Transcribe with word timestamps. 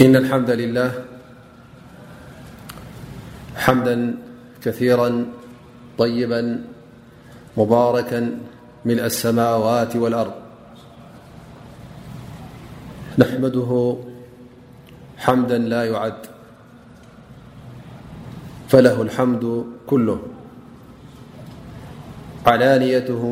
إن 0.00 0.10
الحمد 0.16 0.50
لله 0.50 0.90
حمدا 3.56 3.96
كثيرا 4.62 5.26
طيبا 5.98 6.42
مباركا 7.56 8.20
من 8.84 8.98
السماوات 9.00 9.96
والأرض 9.96 10.32
نحمده 13.18 13.70
حمدا 15.18 15.58
لا 15.58 15.82
يعد 15.84 16.14
فله 18.68 19.02
الحمد 19.02 19.64
كله 19.86 20.20
علانيته 22.46 23.22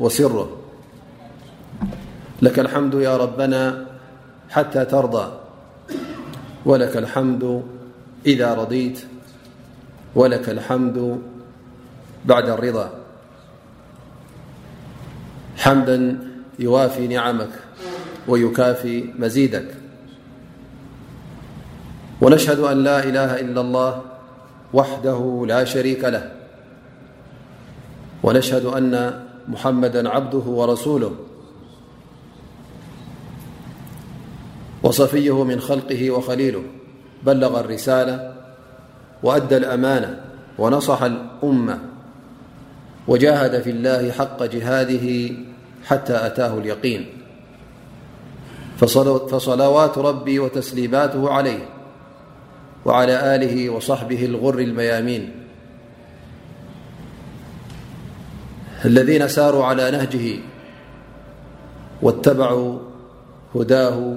وسره 0.00 0.48
لك 2.42 2.58
الحمد 2.58 2.94
يا 2.94 3.16
ربنا 3.16 3.86
حتى 4.50 4.84
ترضى 4.84 5.28
ولك 6.68 6.96
الحمد 6.96 7.62
إذا 8.26 8.54
رضيت 8.54 8.98
ولك 10.14 10.48
الحمد 10.50 11.18
بعد 12.24 12.48
الرضا 12.48 12.92
حمدا 15.58 16.18
يوافي 16.58 17.06
نعمك 17.08 17.48
ويكافي 18.28 19.04
مزيدك 19.18 19.74
ونشهد 22.20 22.58
أن 22.58 22.84
لا 22.84 23.04
إله 23.04 23.40
إلا 23.40 23.60
الله 23.60 24.02
وحده 24.74 25.44
لا 25.48 25.64
شريك 25.64 26.04
له 26.04 26.32
ونشهد 28.22 28.64
أن 28.64 29.24
محمدا 29.48 30.08
عبده 30.08 30.38
ورسوله 30.38 31.12
وصفيه 34.82 35.44
من 35.44 35.60
خلقه 35.60 36.10
وخليله 36.10 36.62
بلغ 37.26 37.60
الرسالة 37.60 38.34
وأدى 39.22 39.56
الأمانة 39.56 40.20
ونصح 40.58 41.02
الأمة 41.02 41.78
وجاهد 43.08 43.62
في 43.62 43.70
الله 43.70 44.10
حق 44.12 44.42
جهاده 44.42 45.34
حتى 45.86 46.26
أتاه 46.26 46.58
اليقين 46.58 47.06
فصلوات 49.28 49.98
ربي 49.98 50.38
وتسليماته 50.38 51.30
عليه 51.30 51.68
وعلى 52.84 53.34
آله 53.36 53.70
وصحبه 53.70 54.24
الغر 54.26 54.58
الميامين 54.58 55.30
الذين 58.84 59.28
ساروا 59.28 59.64
على 59.64 59.90
نهجه 59.90 60.38
واتبعوا 62.02 62.78
هداه 63.54 64.16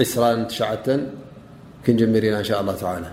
عسرا 0.00 0.42
تشعة 0.44 0.98
كنجمرنا 1.86 2.38
إن 2.38 2.44
شاء 2.44 2.60
الله 2.60 2.74
تعالى 2.74 3.10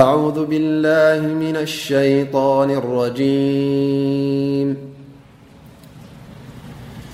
أعوذ 0.00 0.44
بالله 0.46 1.28
من 1.34 1.56
الشيطان 1.56 2.70
الرجيم 2.70 4.93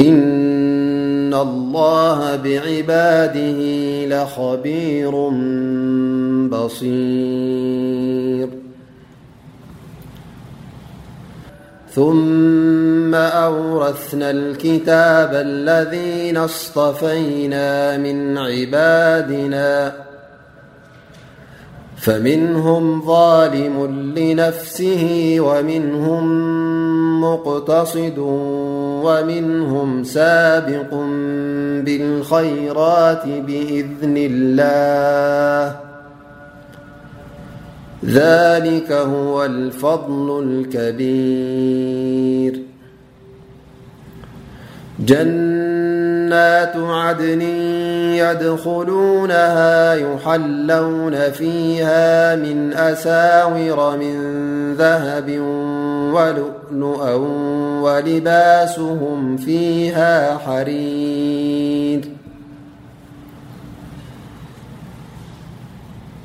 إن 0.00 1.34
الله 1.34 2.36
بعباده 2.36 3.60
لخبير 4.06 5.10
بصير 6.48 8.48
ثم 11.94 13.14
أورثنا 13.14 14.32
لكتاب 14.32 15.30
الذين 15.34 16.36
اصطفينا 16.36 17.96
من 17.96 18.38
عبادنا 18.38 19.92
فمنهم 21.96 23.02
ظالم 23.06 24.10
لنفسه 24.16 25.36
ومنهم 25.40 26.40
مقتصدو 27.20 28.70
ومنهم 29.04 30.04
سابق 30.04 30.94
بالخيرات 31.84 33.22
بإذن 33.26 34.14
الله 34.16 35.76
ذلك 38.04 38.92
هو 38.92 39.44
الفضل 39.44 40.42
الكبير 40.44 42.69
جنات 45.06 46.72
عدن 46.76 47.42
يدخلونها 48.14 49.94
يحلون 49.94 51.30
فيها 51.30 52.36
من 52.36 52.72
أساور 52.72 53.96
من 53.96 54.14
ذهب 54.74 55.30
ولؤنأ 56.14 57.14
ولباسهم 57.82 59.36
فيها 59.36 60.38
حريد 60.38 62.06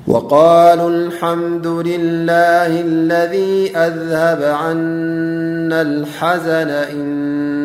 وقالوا 0.07 0.89
الحمد 0.89 1.67
لله 1.67 2.81
الذي 2.81 3.77
أذهب 3.77 4.43
عن 4.55 4.77
الحزنإن 5.73 7.64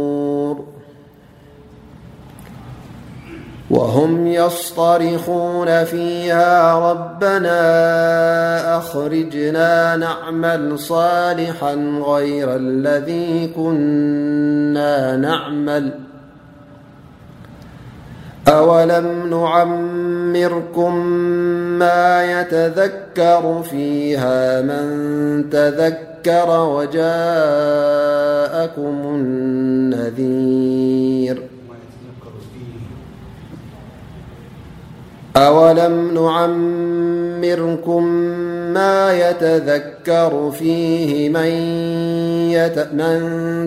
وهم 3.71 4.27
يصطرخون 4.27 5.83
فيها 5.83 6.73
ربنا 6.91 8.77
أخرجنا 8.77 9.95
نعمل 9.95 10.79
صالحا 10.79 11.73
غير 12.05 12.55
الذي 12.55 13.47
كنا 13.55 15.17
نعمل 15.17 15.91
أولم 18.47 19.27
نعمركم 19.29 20.95
ما 21.79 22.41
يتذكر 22.41 23.63
فيها 23.71 24.61
من 24.61 24.83
تذكر 25.49 26.65
وجاءكم 26.65 26.97
النذير 29.03 31.43
أولم 35.35 36.13
نعمركم 36.13 38.03
ما 38.73 39.29
يتذكر 39.29 40.51
فيه 40.51 41.29
من 41.29 41.61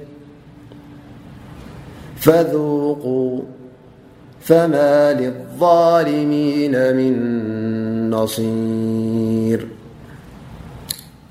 فذوقوا 2.15 3.41
فما 4.41 5.13
للظالمين 5.13 6.95
من 6.95 7.19
نصير 8.09 8.47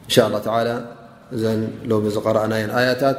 إن 0.05 0.09
شاء 0.15 0.27
الله 0.27 0.39
تعالى 0.39 0.85
إ 1.33 1.69
قرأناآيتات 2.25 3.19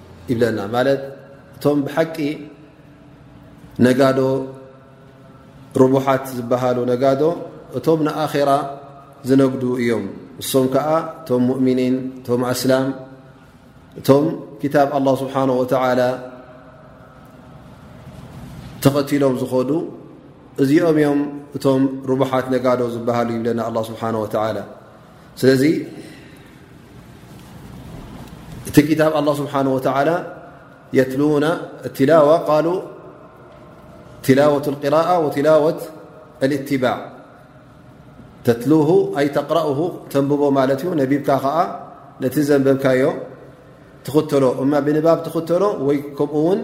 ይብለና 0.29 0.59
ማለት 0.75 1.01
እቶም 1.55 1.77
ብሓቂ 1.85 2.15
ነጋዶ 3.85 4.19
ርቡሓት 5.81 6.23
ዝበሃሉ 6.37 6.77
ነጋዶ 6.91 7.21
እቶም 7.77 7.99
ንኣኼራ 8.07 8.51
ዝነግዱ 9.27 9.63
እዮም 9.81 10.05
ንሶም 10.39 10.65
ከዓ 10.73 10.89
እቶም 11.21 11.41
ሙؤሚኒን 11.49 11.95
እቶም 12.19 12.41
እስላም 12.53 12.85
እቶም 13.99 14.25
ክታብ 14.61 14.89
አላه 14.97 15.13
ስብሓንه 15.23 15.53
ወተዓላ 15.61 16.01
ተኸቲሎም 18.83 19.33
ዝኾዱ 19.41 19.71
እዚኦም 20.63 20.97
እዮም 21.01 21.19
እቶም 21.57 21.81
ርቡሓት 22.11 22.45
ነጋዶ 22.53 22.81
ዝበሃሉ 22.95 23.27
ይብለና 23.35 23.59
ኣ 23.69 23.83
ስብሓ 23.89 24.01
ወተላ 24.23 24.57
ስለዚ 25.41 25.63
ت 28.75 28.77
كتاب 28.89 29.11
الله 29.19 29.33
سبحانه 29.41 29.71
وتعالى 29.77 30.15
يتلون 30.99 31.45
التلوة 31.87 32.35
ال 32.59 32.67
تلاوة 34.27 34.65
القراءة 34.73 35.15
وتلاوة 35.25 35.79
الاتباع 36.45 36.97
تتله 38.47 38.89
ي 39.25 39.27
تقرأه 39.37 39.79
تنبب 40.13 40.41
نبك 41.01 41.27
نت 42.21 42.35
زنببك 42.49 42.85
تتل 44.05 44.43
بنبب 44.87 45.17
تتل 45.25 45.63
كم 46.17 46.31
ن 46.57 46.59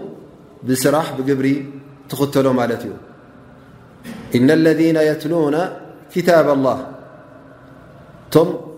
بسرح 0.66 1.06
ببر 1.18 1.46
تتل 2.10 2.46
إن 4.36 4.48
الذين 4.58 4.96
يتلون 5.10 5.54
كتاب 6.14 6.46
الله 6.56 6.78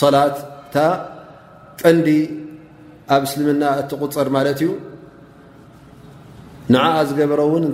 ሰላት 0.00 0.36
እታ 0.68 0.78
ቀንዲ 1.80 2.08
ኣብ 3.14 3.22
እስልምና 3.28 3.64
እትغፅር 3.80 4.28
ማለት 4.36 4.58
እዩ 4.62 4.70
ን 6.74 6.80
ዝገበረን 7.08 7.64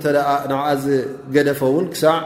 ዝገደፈ 0.85 1.61
ውን 1.77 1.87
ክሳዕ 1.95 2.19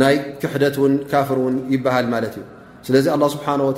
ናይ 0.00 0.14
ክሕደት 0.40 0.76
ን 0.90 0.94
ካፍር 1.12 1.38
ን 1.54 1.56
ይበሃል 1.74 2.06
ማት 2.14 2.24
እዩ 2.34 2.44
ስለዚ 2.86 3.04
لله 3.16 3.28
ስብሓه 3.36 3.52
و 3.70 3.72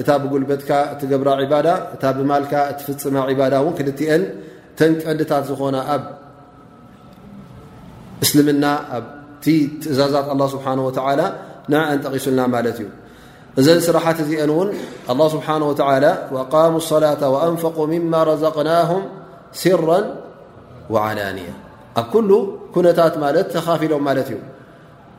እታ 0.00 0.08
ብጉልበትካ 0.22 0.70
እት 0.92 1.00
ገብራ 1.10 1.30
ባዳ 1.52 1.68
እታ 1.94 2.02
ብማልካ 2.18 2.52
እት 2.72 2.78
ፍፅማ 2.86 3.16
ባዳ 3.40 3.54
እን 3.68 3.74
ክልአን 3.78 4.22
ተን 4.78 4.92
ቀንዲታት 5.04 5.44
ዝኾነ 5.48 5.76
ኣብ 5.94 6.02
እስልምና 8.24 8.64
ኣ 8.96 9.00
ትእዛዛት 9.44 10.26
له 10.40 10.46
ስብሓ 10.54 10.66
ንአን 11.72 11.98
ጠቂሱልና 12.04 12.40
ማት 12.54 12.66
እዩ 12.72 12.78
እዘ 13.60 13.66
ን 13.78 13.80
ስራሓት 13.86 14.18
እዚአን 14.24 14.50
እውን 14.54 14.68
ኣه 15.12 15.18
ስብሓ 15.34 15.46
ኣቃሙ 16.42 16.72
صላة 16.92 17.22
አንፈق 17.46 17.76
ምማ 17.92 18.12
ረዘቅናም 18.28 19.02
ስራ 19.62 19.88
ዓናንያ 21.06 21.48
ኣብ 22.00 22.06
ኩሉ 22.12 22.30
ኩነታት 22.74 23.14
ማለት 23.24 23.46
ተካፊሎም 23.56 24.02
ማለት 24.08 24.28
እዩ 24.32 24.38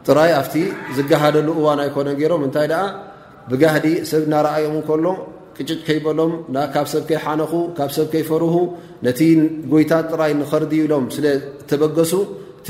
ጥራይ 0.08 0.32
ኣብቲ 0.40 0.56
ዝገሃደሉ 0.98 1.48
እዋን 1.60 1.80
ኣይኮነ 1.84 2.08
ገይሮም 2.20 2.42
እንታይ 2.48 2.66
ደኣ 2.72 2.82
ብጋህዲ 3.50 3.86
ሰብ 4.12 4.22
እናረኣዮም 4.28 4.76
እከሎ 4.82 5.06
ቅጭጭ 5.58 5.80
ከይበሎም 5.88 6.34
ካብ 6.74 6.88
ሰብ 6.94 7.04
ከይሓነኹ 7.10 7.54
ካብ 7.78 7.90
ሰብ 7.98 8.08
ከይፈርሁ 8.14 8.56
ነቲ 9.08 9.20
ጎይታ 9.74 9.92
ጥራይ 10.12 10.32
ንኸርድ 10.42 10.72
ኢሎም 10.82 11.06
ስለተበገሱ 11.18 12.14
እቲ 12.62 12.70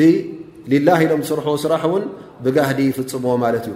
ልላ 0.71 0.87
ኢሎም 1.05 1.21
ስርሕዎ 1.29 1.55
ስራሕ 1.63 1.83
ውን 1.93 2.03
ብጋህዲ 2.45 2.79
ይፍፅምዎ 2.91 3.33
ማለት 3.45 3.65
እዩ 3.71 3.75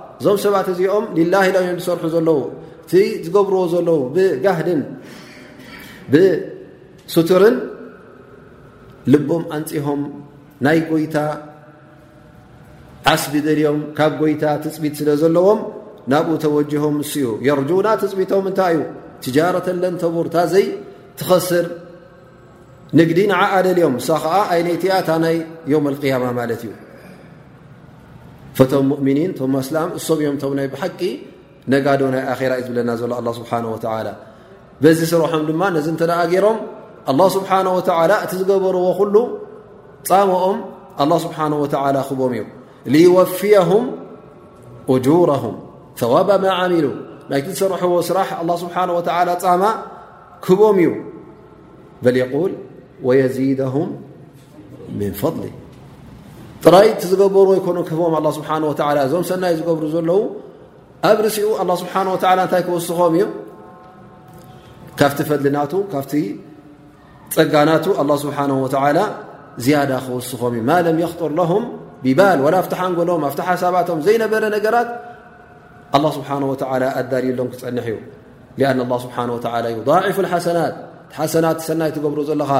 እዞም 0.21 0.37
ሰባት 0.43 0.67
እዚኦም 0.71 1.05
ሊላ 1.17 1.35
ለዮም 1.53 1.77
ዝሰርሑ 1.83 2.03
ዘለዉ 2.15 2.39
እቲ 2.83 2.91
ዝገብርዎ 3.25 3.59
ዘለዉ 3.73 3.99
ብጋህድን 4.15 4.81
ብስቱርን 6.13 7.55
ልቦም 9.13 9.43
ኣንፂሆም 9.57 10.01
ናይ 10.67 10.79
ጎይታ 10.89 11.15
ዓስቢደልዮም 13.13 13.79
ካብ 13.97 14.11
ጎይታ 14.21 14.43
ትፅቢት 14.65 14.93
ስለ 15.01 15.09
ዘለዎም 15.23 15.59
ናብኡ 16.13 16.33
ተወጅሆም 16.45 16.95
እስ 17.05 17.13
ኡ 17.31 17.33
የርጁና 17.47 17.87
ትፅቢቶም 18.03 18.45
እንታይ 18.51 18.75
እዩ 18.77 18.83
ትጃረተለን 19.25 19.95
ተቡርታ 20.05 20.35
ዘይትኸስር 20.53 21.65
ንግዲ 22.99 23.19
ንዓኣደልእዮም 23.33 23.95
ሳ 24.09 24.21
ከዓ 24.25 24.37
ኣይነይቲኣታ 24.53 25.09
ናይ 25.25 25.37
ዮውም 25.73 25.85
አልقያማ 25.91 26.23
ማለት 26.39 26.61
እዩ 26.67 26.71
ቶም 28.71 28.89
ؤምኒን 28.95 29.31
ቶ 29.39 29.41
ስላ 29.67 29.77
እሶም 29.97 30.17
እዮም 30.23 30.35
ይ 30.63 30.67
ሓቂ 30.81 31.01
ነጋዶ 31.71 32.01
ናይ 32.13 32.23
ኣራ 32.33 32.41
እዩ 32.59 32.63
ዝብለና 32.67 32.91
ዘሎ 33.01 33.11
لله 33.25 33.33
ስብሓنه 33.39 33.69
و 33.75 33.79
በዚ 34.83 34.99
ስረሖም 35.11 35.41
ድማ 35.49 35.61
ነዚ 35.75 35.87
እተደ 35.95 36.11
ገይሮም 36.31 36.57
الله 37.11 37.27
ስብሓنه 37.37 37.71
و 37.77 37.79
እቲ 38.25 38.31
ዝገበርዎ 38.39 38.83
ሉ 39.13 39.15
ፃመኦም 40.09 40.57
الله 41.01 41.17
ስብሓه 41.25 41.47
و 41.63 41.67
ክቦም 42.09 42.31
እዩ 42.35 42.43
ليوፍيهም 42.93 43.83
أجرهም 44.93 45.55
ثዋب 46.01 46.29
ማ 46.43 46.45
عሚሉ 46.59 46.85
ናይቲ 47.31 47.45
ዝሰርሐዎ 47.55 47.91
ስራሕ 48.09 48.27
الله 48.41 48.55
ስሓه 48.63 48.81
و 48.97 49.01
ማ 49.61 49.63
ክቦም 50.45 50.77
እዩ 50.83 50.89
በليقوል 52.03 52.51
ويዚده 53.07 53.75
من 54.99 55.11
ፈضሊ 55.21 55.43
ጥራይ 56.65 56.87
ዝገበሩ 57.11 57.49
ኑ 57.77 57.81
ክህቦ 57.89 58.01
እዞም 59.05 59.23
ሰይ 59.29 59.53
ዝገብሩ 59.59 59.85
ዘለው 59.95 60.19
ኣብ 61.09 61.19
ርሲኡ 61.25 61.47
ስ 61.81 61.83
ታይ 62.53 62.61
ክስኾም 62.67 63.13
እዩ 63.19 63.25
ካ 65.01 65.09
ፈልና 65.29 65.57
ፀጋናቱ 67.35 67.85
ዝ 68.21 68.23
ክስኾም 70.07 70.53
ዩ 70.59 70.63
ም 70.69 71.05
طር 71.21 71.39
ብባል 72.05 72.39
ንጎሎም 72.91 73.23
ኣ 73.51 73.55
ባቶም 73.73 73.99
ዘይነበረ 74.05 74.43
ነገራት 74.55 74.89
ኣዳልዩሎም 76.99 77.49
ክፀንሕ 77.53 77.87
እዩ 77.91 78.81
እዩ 79.69 80.17
ፉ 80.17 80.21
ናት 81.43 81.59
ሰይ 81.69 81.89
ትገብሩ 81.97 82.19
ዘለኻ 82.29 82.51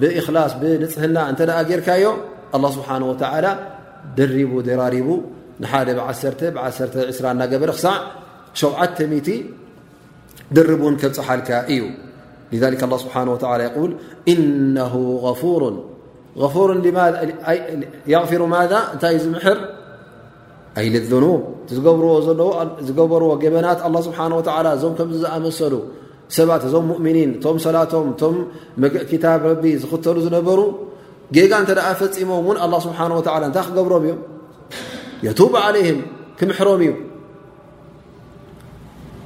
ብላ 0.00 0.38
ብንፅህና 0.64 1.18
እ 1.44 1.76
ርካዮ 1.80 2.04
الله 2.56 2.70
ስብሓه 2.76 2.98
و 3.10 3.14
ደሪቡ 4.18 4.52
ራሪቡ 4.82 5.08
ሓደ 5.70 5.88
12 6.08 6.44
ናበክሳዕ 7.40 7.96
7 8.60 9.30
ደርቡን 10.56 10.94
ከፅሓልካ 11.02 11.50
እዩ 11.74 11.82
ذ 12.60 12.64
لله 12.72 12.92
ስ 13.02 13.04
ል 13.60 13.92
إنه 14.32 14.92
غ 15.24 15.26
غ 15.42 15.64
غፊሩ 18.12 18.42
ማذ 18.54 18.72
እንታይ 18.92 19.14
እ 19.18 19.20
ዝምሕር 19.24 19.58
ኣይልذኑ 20.80 21.24
ዝብር 21.76 22.00
ዘ 22.26 22.28
ዝገበርዎ 22.88 23.28
ገበናት 23.42 23.78
لله 23.90 24.00
ስብሓ 24.08 24.18
ዞም 24.82 24.92
ከም 24.98 25.08
ዝኣመሰሉ 25.22 25.74
ሰባት 26.36 26.62
ዞም 26.72 26.86
ؤምኒን 26.96 27.30
እቶም 27.36 27.58
ሰላቶም 27.66 28.08
ቶም 28.20 28.36
ታብ 29.22 29.42
ረ 29.48 29.50
ዝኽተሉ 29.82 30.16
ዝነበሩ 30.26 30.58
ፈሞ 31.36 31.52
لله 31.96 31.96
ه 32.00 32.02
ይ 32.20 32.22
ብሮም 33.86 34.04
ب 35.52 35.54
عله 35.66 35.86
ክምሮ 36.40 36.68
ዩ 36.88 36.90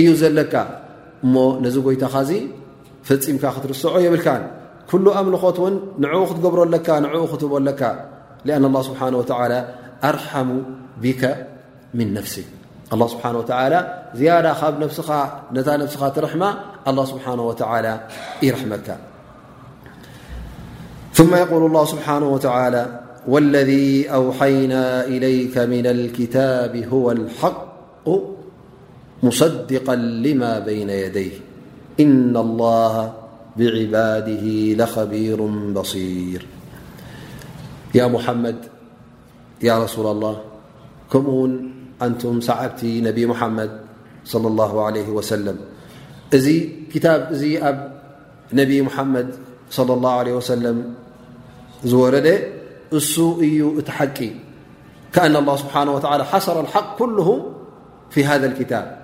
እዩ 0.00 0.08
ዘለካ 0.20 0.54
እሞ 1.24 1.34
ነዚ 1.64 1.76
ጎይታኻዚ 1.86 2.30
ፈፂምካ 3.08 3.44
ክትርስዖ 3.56 3.94
የብልካ 4.04 4.28
ኩሉ 4.90 5.06
ኣምልኾት 5.20 5.56
እውን 5.60 5.74
ንዕኡ 6.04 6.20
ክትገብረለካ 6.30 6.88
ንኡ 7.04 7.14
ኽትቦለካ 7.32 7.82
ኣን 8.56 8.64
اه 8.76 8.82
ስብሓ 8.88 9.00
ኣርሓሙ 10.10 10.48
ብካ 11.04 11.22
ምን 11.98 12.08
ነፍሲ 12.16 12.34
له 13.00 13.06
ስብሓ 13.14 13.24
ዝያዳ 14.18 14.46
ካብ 14.60 14.74
ነስኻ 14.82 15.10
ነታ 15.56 15.68
ነስኻ 15.82 16.00
እትርሕማ 16.12 16.44
ه 16.88 16.90
ስብሓ 17.12 17.24
ይረሕመካ 18.46 18.88
ث 21.16 21.20
ه 21.50 21.86
ስብሓه 21.94 22.20
وለذ 23.32 23.70
أውሓይና 24.18 24.74
إለይከ 25.12 25.54
ና 25.72 26.24
ታብ 26.34 26.74
ሓ 27.38 27.40
صدقا 29.30 29.94
لم 29.96 30.62
بين 30.66 30.90
يديهإن 30.90 32.36
الله 32.36 33.12
بعباده 33.56 34.74
لخبير 34.84 35.42
بصيرامحمديا 35.46 36.44
رسول 39.84 40.06
الله 40.16 40.40
كمون 41.12 41.74
أنتم 42.02 42.40
سعبت 42.40 42.84
نبي 42.84 43.26
محمد 43.26 43.70
صلى 44.24 44.48
الله 44.48 44.84
عليه 44.84 45.08
وسلم 45.08 45.56
ي 46.34 47.58
أب 47.62 47.92
نبي 48.52 48.82
محمد 48.82 49.34
صلى 49.70 49.92
الله 49.94 50.12
عليه 50.12 50.32
وسلم 50.32 50.76
ورد 51.92 52.26
س 53.12 53.16
ي 53.42 53.80
تح 53.88 54.04
كأن 55.14 55.34
الله 55.36 55.56
سبحانه 55.56 55.92
وتعالى 55.94 56.24
حسر 56.24 56.60
الحق 56.60 56.98
كله 56.98 57.28
في 58.10 58.24
هذا 58.24 58.46
الكتاب 58.46 59.03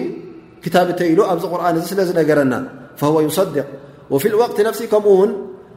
ተ 0.74 0.78
ሉ 1.18 1.22
ኣብዚ 1.32 1.44
ርን 1.62 1.78
እ 1.82 1.88
ስለ 1.92 2.00
ዝነገረና 2.08 2.54
ه 3.00 3.02
صቅ 3.36 3.48
ፊ 4.22 4.24
ወቅት 4.40 4.52
ፍሲ 4.74 4.80
ከምኡ 4.92 5.06
ውን 5.20 5.30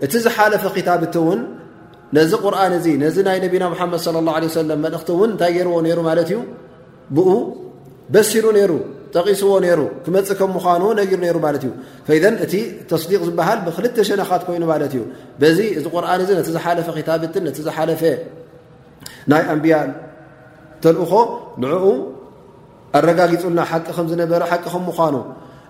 እቲ 0.06 0.14
ዝሓለፈ 0.26 0.64
ታብቲ 0.90 1.16
ውን 1.28 1.40
ዚ 2.32 2.34
ቁርን 2.44 2.74
እ 2.78 2.80
ዚ 3.16 3.18
ናይ 3.28 3.38
ና 3.44 3.46
ድ 3.54 3.56
صى 4.06 4.12
ه 4.16 4.32
ه 4.40 4.84
እቲ 4.98 5.10
ታይ 5.42 5.52
የርዎ 5.60 5.78
ብ 7.16 7.18
በሲሩ 8.14 8.46
ሩ 8.72 8.72
ጠቒስዎ 9.16 9.52
ሩ 9.80 9.82
ክመፅእ 10.06 10.40
ም 10.54 10.56
ምኑ 10.56 10.84
ነይሩ 11.24 11.38
እቲ 12.46 12.54
ተصዲቅ 12.90 13.22
ዝሃል 13.30 13.60
ብክልተ 13.66 13.96
ሸነኻት 14.10 14.42
ኮይኑ 14.48 14.64
እዩ 14.88 14.98
ዚ 15.58 15.60
እዚ 15.78 15.86
ቲ 16.48 16.52
ዝፈ 16.56 16.66
ቲዝፈ 17.58 18.04
ናይ 19.32 19.44
ኣንያ 19.54 19.74
ተልእኾ 20.84 21.12
ን 21.62 21.66
ኣረጋጊፁና 22.98 23.60
ሓቂ 23.72 23.88
ዝነበረ 24.12 24.42
ቂ 24.52 24.54
ከ 24.64 24.76
ምኑ 24.88 25.16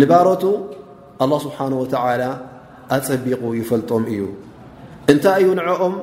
ንባሮቱ 0.00 0.44
ኣላه 1.24 1.38
ስብሓን 1.44 1.72
ወተዓላ 1.80 2.22
ኣፀቢቑ 2.94 3.42
ይፈልጦም 3.58 4.02
እዩ 4.12 4.20
እንታይ 5.12 5.36
እዩ 5.42 5.50
ንዕኦም 5.58 5.94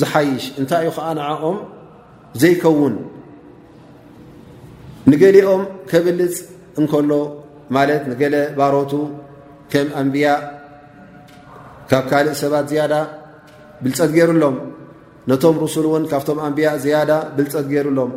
ዝሓይሽ 0.00 0.44
እንታይ 0.60 0.82
እዩ 0.86 0.90
ከዓ 0.98 1.08
ንዐኦም 1.18 1.58
ዘይከውን 2.40 2.94
ንገሊኦም 5.10 5.62
ከብልፅ 5.90 6.34
እንከሎ 6.80 7.12
ማለት 7.76 8.02
ንገለ 8.12 8.34
ባሮቱ 8.58 8.92
ከም 9.74 9.88
ኣንብያ 10.00 10.26
ካብ 11.92 12.04
ካልእ 12.10 12.34
ሰባት 12.42 12.66
ዝያዳ 12.72 12.94
ብልፀት 13.82 14.10
ገይሩሎም 14.16 14.56
ነቶም 15.30 15.56
ርሱል 15.64 15.86
እውን 15.90 16.04
ካብቶም 16.10 16.38
ኣንብያ 16.48 16.66
ዝያዳ 16.86 17.10
ብልፀት 17.36 17.66
ገይሩሎም 17.72 18.10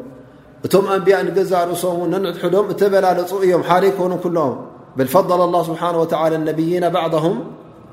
እቶም 0.65 0.85
ኣንብያእ 0.95 1.21
ንገዛእርእሶም 1.29 1.95
ውን 2.01 2.11
ነንሑዶም 2.27 2.65
እተበላለፁ 2.73 3.31
እዮም 3.45 3.61
ሓደ 3.69 3.83
ይኮኑም 3.91 4.19
ኩልኦም 4.25 4.57
فضل 4.97 5.39
الله 5.43 5.61
سبحنه 5.69 5.97
ولى 6.01 6.35
النبي 6.35 6.89
بعضهم 6.89 7.35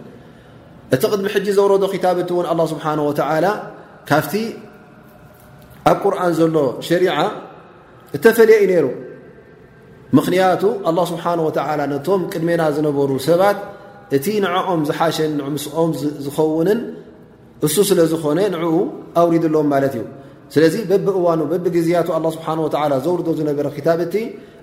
እቲ 0.94 1.02
ቅድሚ 1.12 1.26
ሕጂ 1.34 1.46
ዘረዶ 1.58 1.84
ታብቲ 2.04 2.30
እን 2.40 2.46
ኣه 2.52 2.58
ስብሓه 2.72 3.52
ካፍቲ 4.08 4.34
ኣብ 5.90 5.96
ቁርን 6.04 6.32
ዘሎ 6.38 6.56
ሸሪع 6.88 7.16
እተፈለየ 8.16 8.58
ዩ 8.62 8.66
ነይሩ 8.72 8.86
ምኽንያቱ 10.16 10.62
له 10.96 11.02
ስብሓه 11.12 11.32
ነቶም 11.94 12.20
ቅድሜና 12.32 12.62
ዝነበሩ 12.76 13.10
ሰባት 13.28 13.58
እቲ 14.16 14.26
ንኦም 14.44 14.80
ዝሓሸ 14.88 15.18
ምስኦም 15.54 15.90
ዝኸውንን 16.24 16.80
እሱ 17.66 17.74
ስለ 17.90 18.00
ዝኾነ 18.12 18.38
ንኡ 18.54 18.64
ኣውሪድኣሎዎም 19.20 19.68
ማለት 19.74 19.94
እዩ 19.98 20.04
ስለዚ 20.54 20.74
በብ 20.90 21.06
እዋኑ 21.20 21.40
በቢ 21.52 21.64
ግዝያቱ 21.76 22.08
ስብሓ 22.36 22.46
ዘውርዶ 23.06 23.28
ዝነበረ 23.38 23.66
ታብቲ 23.86 24.14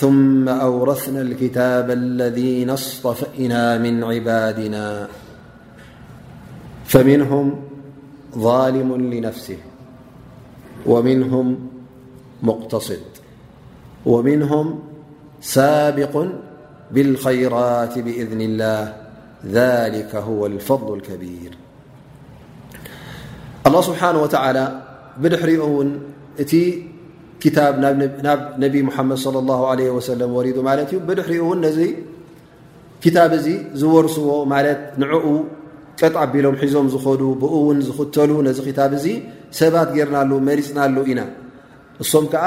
ثم 0.03 0.45
أورثنا 0.69 1.21
الكتاب 1.29 1.87
الذين 2.03 2.69
اصطفئنا 2.81 3.63
من 3.85 3.95
عبادن 4.11 4.75
فمنهم 6.93 7.47
ظالم 8.49 8.91
لنفسه 9.13 9.61
ومنهم 10.93 11.47
مقتصد 12.49 13.03
ونه 14.11 14.51
ሳቢق 15.55 16.15
ብالخيራት 16.95 17.95
ብእذን 18.07 18.41
اله 18.51 18.79
ذلك 19.59 20.13
هو 20.29 20.41
الفضل 20.51 20.91
لكቢር 20.99 21.53
لله 23.67 23.81
ስብሓه 23.89 24.13
و 24.23 24.27
ብድሕሪኦ 25.23 25.63
ውን 25.77 25.89
እቲ 26.43 26.53
ናብ 27.65 27.75
ነብ 28.63 28.75
መድ 29.11 29.19
صى 29.25 29.31
له 29.51 30.61
ማለት 30.69 30.89
እዩ 30.93 30.99
ብድሕሪኡ 31.09 31.43
እን 31.55 31.61
ነዚ 31.67 31.81
ክታብ 33.05 33.31
እዚ 33.39 33.47
ዝወርስዎ 33.81 34.29
ማለት 34.53 34.81
ንዕኡ 35.03 35.27
ቀጥ 36.01 36.15
ዓቢሎም 36.25 36.55
ሒዞም 36.61 36.87
ዝዱ 36.95 37.07
ብውን 37.43 37.79
ዝኽተሉ 37.87 38.31
ነዚ 38.49 38.59
ክታ 38.69 38.81
እዚ 38.99 39.07
ሰባት 39.61 39.89
ጌርናሉ 39.97 40.31
መሪፅናሉ 40.49 40.97
ኢና 41.13 41.21
እም 42.03 42.27
ዓ 42.45 42.47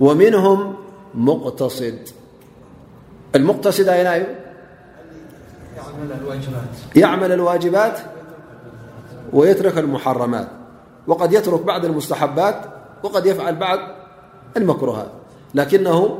ومنهم 0.00 0.74
مقتصد 1.14 1.98
المقتصد 3.36 3.86
ي 3.86 4.26
يعمل 6.96 7.32
الواجبات 7.32 7.98
ويترك 9.32 9.78
المحرمات 9.78 10.48
وقد 11.06 11.32
يترك 11.32 11.60
بعض 11.60 11.84
المستحبات 11.84 12.56
وقد 13.02 13.26
يفعل 13.26 13.56
بعض 13.56 13.78
المكرهات 14.56 15.06
لكنه 15.54 16.18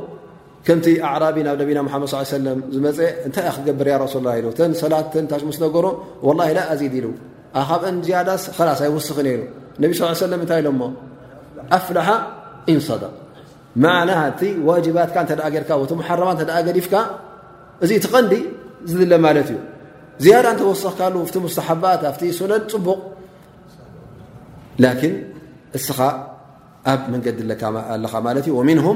كمت 0.65 0.99
أعرابي 1.01 1.43
نبينا 1.43 1.81
محمد 1.81 2.07
صلى 2.07 2.17
علي 2.17 2.25
سلم 2.25 2.63
م 2.73 2.89
ت 3.31 3.39
تقبري 3.39 3.95
رسول 3.95 4.27
الله 4.27 4.49
ه 4.69 4.71
سل 4.73 5.45
مس 5.47 5.61
نر 5.61 6.03
والله 6.23 6.51
لا 6.53 6.75
زيد 6.75 6.95
ل 6.95 7.11
بأن 7.55 8.01
لص 8.01 8.81
يوسن 8.81 9.23
ل 9.27 9.47
نبي 9.79 9.93
صلى 9.93 10.05
اله 10.07 10.15
علي 10.17 10.25
وسلم 10.25 10.41
نت 10.41 10.51
ل 10.51 10.93
أفلح 11.71 12.07
إنصدق 12.69 13.13
ع 13.73 14.05
ቲ 14.39 14.41
ዋجባካ 14.67 15.15
ር 15.49 15.85
ቲ 15.89 15.91
حማ 16.07 16.23
እ 16.45 16.73
ዲفካ 16.77 16.93
እዚ 17.83 17.91
ቲቀንዲ 18.05 18.33
ዝለ 18.89 19.11
ለት 19.37 19.49
እዩ 19.53 19.59
ዝያዳ 20.23 20.45
እተወሰኽካ 20.55 21.01
ስሓባት 21.57 22.01
ኣቲ 22.11 22.21
ነን 22.49 22.63
ፅቡቕ 22.73 22.99
لكن 24.83 25.13
እስኻ 25.77 25.99
ኣብ 26.93 27.01
መን 27.11 27.21
ኻ 28.11 28.13
እዩ 28.41 28.51
نه 28.79 28.87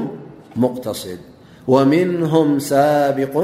مقتصድ 0.62 1.20
ومنه 1.72 2.32
ሳابق 2.70 3.34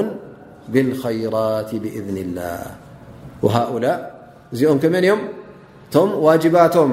ብالخيرت 0.73 1.69
ብإذن 1.83 2.17
الله 2.25 2.61
وሃؤل 3.43 3.85
እዚኦም 4.53 4.77
كመን 4.83 5.03
እም 5.11 5.19
እቶም 5.85 6.09
ዋجባቶም 6.25 6.91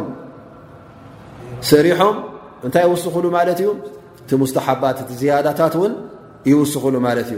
ሰሪሖም 1.71 2.17
እንታይ 2.65 2.85
وስኽሉ 2.93 3.25
ት 3.59 3.61
እዩ 3.63 3.69
ቲስሓባት 4.41 4.99
ቲ 5.09 5.13
ዝያዳታት 5.21 5.75
ን 5.91 5.93
ይስክሉ 6.51 6.95
ማት 7.07 7.19
እዩ 7.23 7.33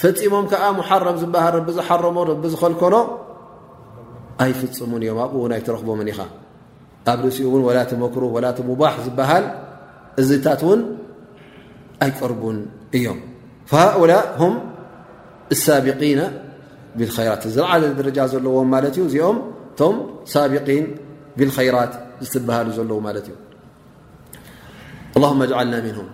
ፈፂሞም 0.00 0.46
ከዓ 0.52 0.64
ሓም 0.88 1.16
ዝሃል 1.22 1.54
ቢ 1.66 1.70
ዝሓረሞ 1.76 2.16
ቢ 2.42 2.46
ዝኸልኮኖ 2.52 2.96
ኣይፍፅሙን 4.44 5.02
እዮም 5.04 5.18
ኣብኡ 5.24 5.34
ው 5.42 5.44
ኣይትረኽቦምን 5.56 6.08
ኢኻ 6.12 6.20
ኣብ 7.12 7.18
ርእሲኡ 7.24 7.46
እን 7.58 7.62
وላ 7.68 7.78
ቲ 7.90 7.98
መክሩ 8.02 8.22
ላ 8.44 8.48
ቲ 8.56 8.62
ሙባ 8.70 8.82
ዝበሃል 9.06 9.44
እዚታት 10.22 10.62
ን 10.78 10.80
ኣይቀርቡን 12.06 12.58
እዮም 12.98 13.18
ሃؤላء 13.74 14.24
ሳق 15.64 15.86
ብራት 16.98 17.42
ዝለዓለ 17.54 17.82
ደረጃ 17.98 18.18
ዘለዎም 18.32 18.72
ዩ 19.02 19.06
ዚኦም 19.14 19.38
ቶም 19.78 19.94
ሳقን 20.34 20.84
ብالራት 21.38 21.94
ዝብሃሉ 22.32 22.68
ዘለ 22.80 22.90
ማት 23.06 23.16
እዩ 23.22 23.32
ና 25.72 25.74
ه 26.00 26.13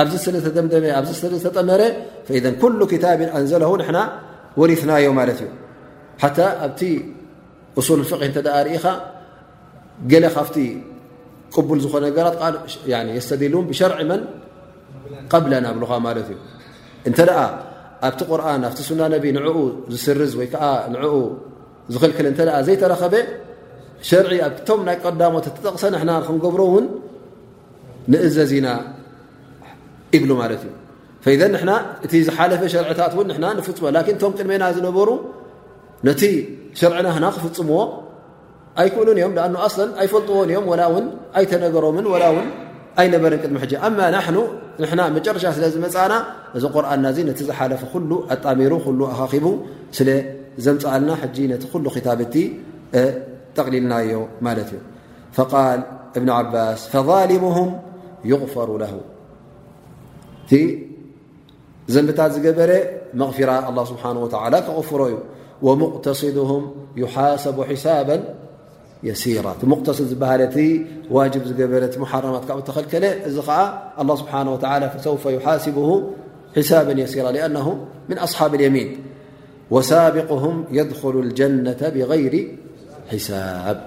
ኣብዚ 0.00 0.14
ስ 0.24 0.28
ደደመ 0.44 0.66
ኣ 0.98 1.02
ስ 1.20 1.48
ጠመረ 1.56 1.82
فذ 2.26 2.46
كل 2.62 2.80
እንዘ 3.40 3.52
ورثናዮ 4.60 5.04
እዩ 5.14 5.32
ى 5.40 6.42
ኣብቲ 6.64 6.80
أصل 7.78 8.00
ف 8.10 8.12
ኢኻ 8.26 8.36
ل 10.24 10.26
ካብቲ 10.36 10.56
ቅبل 11.54 11.78
ዝ 11.84 11.86
يተሉ 12.92 13.54
شርع 13.80 13.98
መ 14.10 14.12
قبلና 15.32 15.66
ብل 15.76 15.84
እዩ 16.22 16.30
እ 17.08 17.20
ኣብቲ 18.06 18.20
ቁር 18.30 18.40
ቲ 18.76 18.80
ና 19.00 19.38
ኡ 19.56 19.58
ዝስርዝ 19.92 20.32
ዝክ 21.94 22.04
ዘيኸበ 22.66 23.14
ش 24.08 24.10
ቶ 24.66 24.70
ይ 24.86 24.96
ዳሞ 25.20 25.34
ጠቕሰ 25.46 25.84
ክንገብሮ 26.26 26.62
نእዘዚና 28.12 28.66
እ 30.16 30.18
ዝሓፈ 32.28 32.60
شርታት 32.74 33.12
ፅ 33.64 33.66
ቶ 33.72 34.24
ቅድሜና 34.38 34.64
ዝነሩ 34.76 35.08
ነቲ 36.06 36.22
شርعና 36.80 37.24
ክፍፅምዎ 37.36 37.80
ኣك 38.84 38.94
እም 39.28 39.34
ኣይፈልጥዎን 40.00 40.48
እ 40.54 40.56
ኣይነሮም 41.40 41.96
ኣበረ 43.00 43.40
ሚ 45.16 45.18
ሻ 45.42 45.52
ስለዝና 45.58 45.86
ዚ 46.62 46.66
قና 46.76 47.04
ዝፈ 47.16 47.60
ኣጣሚሩ 48.34 48.72
ስዘፅልና 49.98 51.10
ل 51.20 51.90
قሊልና 53.66 53.94
ف 55.36 55.38
እብ 56.20 56.56
فظه 56.94 57.32
يغፈሩ 58.30 58.70
ه 58.92 58.96
نب 60.52 61.96
مغفرة 63.14 63.64
الله 63.68 63.84
سبانهوتعلى 63.84 64.58
غفر 64.58 65.18
ومقتصدهم 65.62 66.70
يحاسب 66.96 67.62
حسابا 67.64 68.24
يسيرامتص 69.02 70.00
اجبمحرما 70.00 72.40
الله 74.00 74.16
سبانهوى 74.18 74.88
فسوف 74.98 75.26
يحاسبه 75.26 76.04
حسابا 76.56 76.92
يسير 76.92 77.30
لأنه 77.30 77.84
من 78.08 78.18
أصحاب 78.18 78.54
اليمين 78.54 78.98
وسابقهم 79.70 80.64
يدخل 80.70 81.18
الجنة 81.18 81.92
بغير 81.96 82.58
حساب 83.12 83.86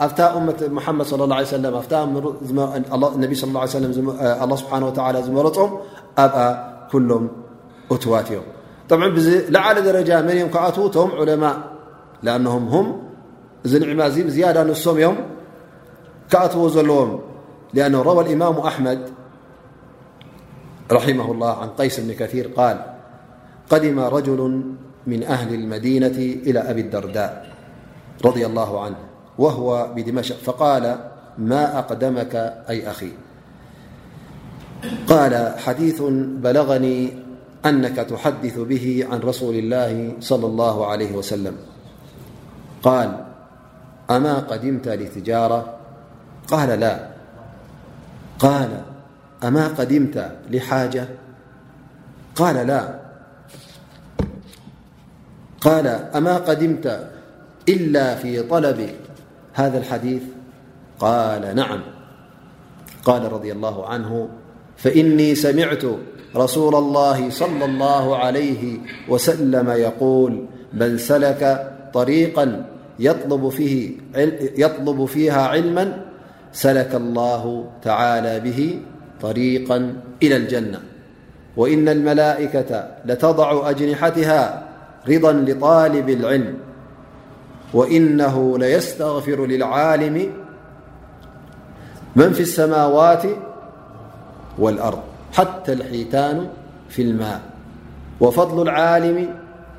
أمة 0.00 0.68
ممد 0.92 1.02
صى 1.02 1.16
اله 1.16 1.34
عي 1.36 1.44
صى 1.44 1.56
الل 1.56 1.76
عي 2.54 2.82
الله 4.44 4.56
سبحانهولى 4.56 5.22
مرم 5.30 5.70
أ 6.18 6.68
كلم 6.92 7.22
توت 7.90 8.30
يم 8.30 8.42
طعلعل 8.88 9.76
درجة 9.84 10.22
منم 10.22 10.48
وم 10.94 11.10
علماء 11.20 11.56
لأنهم 12.22 12.64
هم 12.68 12.86
نعم 13.80 14.08
زيادة 14.08 14.62
نم 14.64 14.76
يم 14.98 15.16
و 16.54 16.80
لم 16.80 17.20
لأنه 17.74 18.02
روى 18.02 18.24
الإمام 18.26 18.58
أحمد 18.58 19.00
رمه 20.92 21.32
الله 21.32 21.52
عن 21.58 21.68
يس 21.80 22.00
بن 22.00 22.12
كثير 22.14 22.50
ال 22.58 22.78
قدم 23.70 24.00
رجل 24.00 24.62
من 25.06 25.22
أهل 25.22 25.54
المدينة 25.54 26.18
إلى 26.46 26.58
أبي 26.58 26.80
الدرداء 26.80 27.46
رضي 28.24 28.46
الله 28.46 28.84
عنه 28.84 29.07
شفقال 29.38 30.84
ما 31.38 31.78
أقدمك 31.78 32.34
أي 32.68 32.90
أخي 32.90 33.12
قال 35.06 35.54
حديث 35.58 36.02
بلغني 36.42 37.18
أنك 37.66 37.96
تحدث 37.96 38.58
به 38.58 39.06
عن 39.10 39.18
رسول 39.20 39.54
الله 39.54 40.12
صلى 40.20 40.46
الله 40.46 40.86
عليه 40.86 41.12
وسلم 41.16 41.56
قال 42.82 43.24
أما 44.10 44.34
قدمت 44.46 44.88
لتجارة 44.88 45.74
قاللاأم 46.48 47.10
قدمت 49.78 50.30
لحاجة 50.50 51.08
قالقال 52.34 52.76
أما 56.14 56.36
قدمت 56.38 57.10
إلا 57.68 58.14
في 58.14 58.42
طلبك 58.42 59.07
هذا 59.52 59.78
الحديث 59.78 60.22
قالنعم 60.98 61.80
قال 63.04 63.32
رضي 63.32 63.52
الله 63.52 63.86
عنه 63.86 64.28
فإني 64.76 65.34
سمعت 65.34 65.82
رسول 66.36 66.74
الله 66.74 67.30
صلى 67.30 67.64
الله 67.64 68.16
عليه 68.16 68.78
وسلم 69.08 69.70
يقول 69.70 70.44
من 70.72 70.98
سلك 70.98 71.72
طريقا 71.94 72.64
يطلب 74.58 75.06
فيها 75.06 75.42
علما 75.42 76.04
سلك 76.52 76.94
الله 76.94 77.70
تعالى 77.82 78.40
به 78.50 78.80
طريقا 79.20 79.92
إلى 80.22 80.36
الجنة 80.36 80.80
وإن 81.56 81.88
الملائكة 81.88 82.88
لتضع 83.04 83.70
أجنحتها 83.70 84.68
رضى 85.08 85.52
لطالب 85.52 86.08
العلم 86.10 86.54
وإنه 87.74 88.58
ليستغفر 88.58 89.46
للعالم 89.46 90.30
من 92.16 92.32
في 92.32 92.40
السماوات 92.40 93.22
والأرض 94.58 94.98
حتى 95.32 95.72
الحيتان 95.72 96.46
في 96.88 97.02
الماء 97.02 97.40
وفضل 98.20 98.62
العالم 98.62 99.28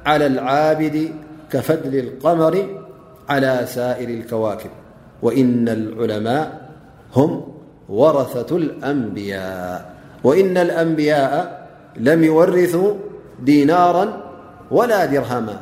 على 0.05 0.25
العابد 0.27 1.09
كفدل 1.51 1.99
القمر 2.07 2.81
على 3.29 3.63
سائر 3.67 4.09
الكواكب 4.09 4.69
وإن 5.21 5.69
العلماء 5.69 6.69
هم 7.15 7.41
ورثة 7.89 8.55
الأنبياء 8.57 9.95
وإن 10.23 10.57
الأنبياء 10.57 11.67
لم 11.97 12.23
يورثوا 12.23 12.93
دينارا 13.39 14.21
ولا 14.71 15.05
درهما 15.05 15.61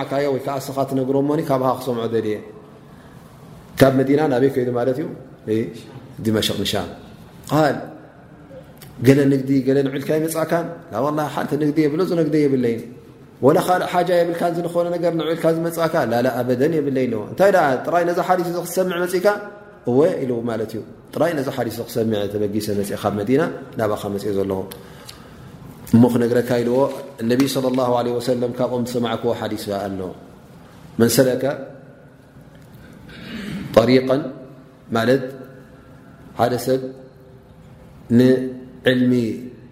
ካብ 3.79 4.01
ይ 4.11 4.23
ግ 9.65 9.77
ልካ 9.97 10.13
እ 10.21 10.49
ዝ 12.09 12.19
የይ 12.31 12.77
ካልእ 13.67 13.85
ሓ 13.91 13.93
የብልካ 14.19 14.41
ኾነ 14.73 14.87
ልካ 15.31 15.45
ዝካ 15.77 15.95
ኣ 16.03 16.05
የብ 16.77 16.87
ኢዎእንታይ 17.07 17.49
ጥራይ 17.85 18.03
ዛ 18.17 18.19
ሓ 18.27 18.29
ክሰም 18.67 18.87
እካ 19.19 19.27
እወ 19.91 19.99
ኢ 20.23 20.25
ዩ 20.75 20.77
ጥራይ 21.13 21.31
ዛ 21.47 21.49
ዝክሰ 21.77 21.95
ተጊ 22.33 22.55
እ 22.75 22.77
ብ 23.25 23.27
ናብ 23.79 23.91
ዘለእሞክነረካ 24.25 26.49
ኢዎ 26.63 26.79
ካብኦም 28.59 28.83
ዝሰማክዎ 28.89 29.29
ስ 29.65 29.67
ኣ 29.83 29.85
መሰ 31.01 31.15
ሓደ 36.39 36.53
ሰብ 36.65 36.81
ንልሚ 38.17 39.11